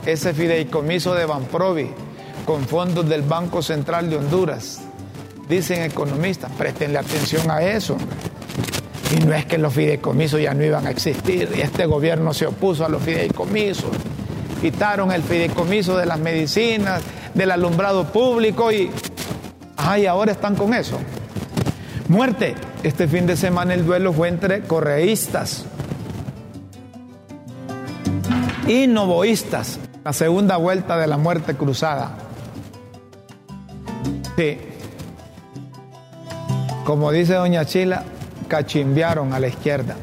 [0.06, 1.90] ese fideicomiso de Banprovi
[2.46, 4.82] con fondos del Banco Central de Honduras.
[5.48, 7.98] Dicen economistas, prestenle atención a eso.
[9.16, 12.46] Y no es que los fideicomisos ya no iban a existir, y este gobierno se
[12.48, 13.92] opuso a los fideicomisos.
[14.62, 17.02] Quitaron el fideicomiso de las medicinas,
[17.34, 18.90] del alumbrado público y,
[19.78, 20.98] ay, ahora están con eso.
[22.08, 22.56] Muerte.
[22.84, 25.66] Este fin de semana el duelo fue entre correístas
[28.68, 29.80] y novoístas.
[30.04, 32.12] La segunda vuelta de la muerte cruzada.
[34.36, 34.58] Sí.
[36.86, 38.04] Como dice doña Chila,
[38.48, 39.96] cachimbiaron a la izquierda.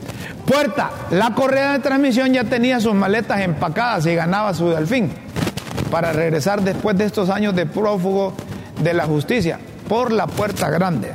[0.46, 5.12] Puerta, la correa de transmisión ya tenía sus maletas empacadas y ganaba su delfín
[5.90, 8.32] para regresar después de estos años de prófugo
[8.82, 11.12] de la justicia por la puerta grande.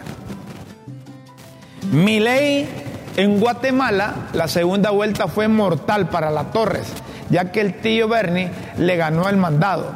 [1.92, 2.68] Mi ley
[3.16, 6.88] en Guatemala, la segunda vuelta fue mortal para la Torres,
[7.30, 9.92] ya que el tío Bernie le ganó el mandado.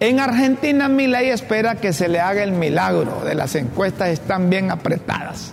[0.00, 4.48] En Argentina, mi ley espera que se le haga el milagro de las encuestas están
[4.48, 5.52] bien apretadas.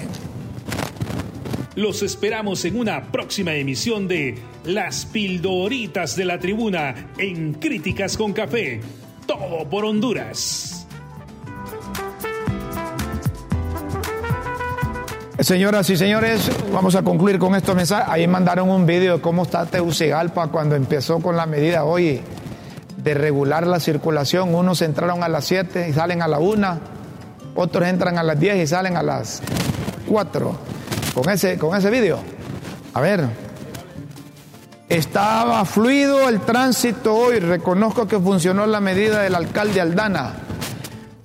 [1.76, 8.32] Los esperamos en una próxima emisión de Las pildoritas de la tribuna en Críticas con
[8.32, 8.80] Café.
[9.26, 10.83] Todo por Honduras.
[15.44, 18.08] Señoras y señores, vamos a concluir con estos mensajes.
[18.08, 22.22] Ahí mandaron un vídeo de cómo está Tegucigalpa cuando empezó con la medida hoy
[22.96, 24.56] de regular la circulación.
[24.56, 26.80] Unos entraron a las 7 y salen a la 1,
[27.56, 29.42] otros entran a las 10 y salen a las
[30.08, 30.58] 4.
[31.14, 32.20] Con ese, con ese vídeo.
[32.94, 33.28] A ver.
[34.88, 37.40] Estaba fluido el tránsito hoy.
[37.40, 40.36] Reconozco que funcionó la medida del alcalde Aldana.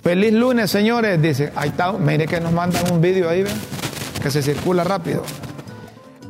[0.03, 1.21] Feliz lunes, señores.
[1.21, 3.78] Dice, ahí está, mire que nos mandan un vídeo ahí, ¿ven?
[4.21, 5.23] Que se circula rápido.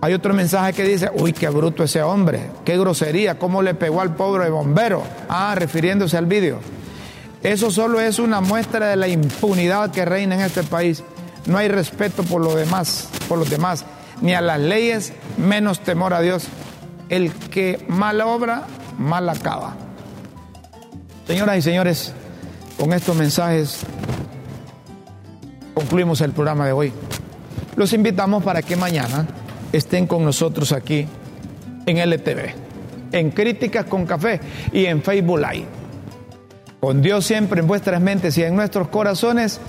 [0.02, 4.00] Hay otro mensaje que dice, uy, qué bruto ese hombre, qué grosería, cómo le pegó
[4.00, 5.04] al pobre bombero.
[5.28, 6.60] Ah, refiriéndose al vídeo.
[7.44, 11.04] Eso solo es una muestra de la impunidad que reina en este país.
[11.46, 13.86] No hay respeto por lo demás, por los demás,
[14.22, 16.48] ni a las leyes, menos temor a Dios.
[17.10, 18.68] El que mal obra,
[18.98, 19.76] mal acaba.
[21.28, 22.14] Señoras y señores,
[22.78, 23.82] con estos mensajes
[25.74, 26.94] concluimos el programa de hoy.
[27.80, 29.26] Los invitamos para que mañana
[29.72, 31.08] estén con nosotros aquí
[31.86, 32.54] en LTV,
[33.14, 34.42] en Críticas con Café
[34.74, 35.66] y en Facebook Live.
[36.82, 39.62] Con Dios siempre en vuestras mentes y en nuestros corazones.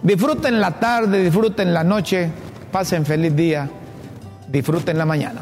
[0.00, 2.30] Disfruten la tarde, disfruten la noche,
[2.70, 3.68] pasen feliz día,
[4.46, 5.40] disfruten la mañana.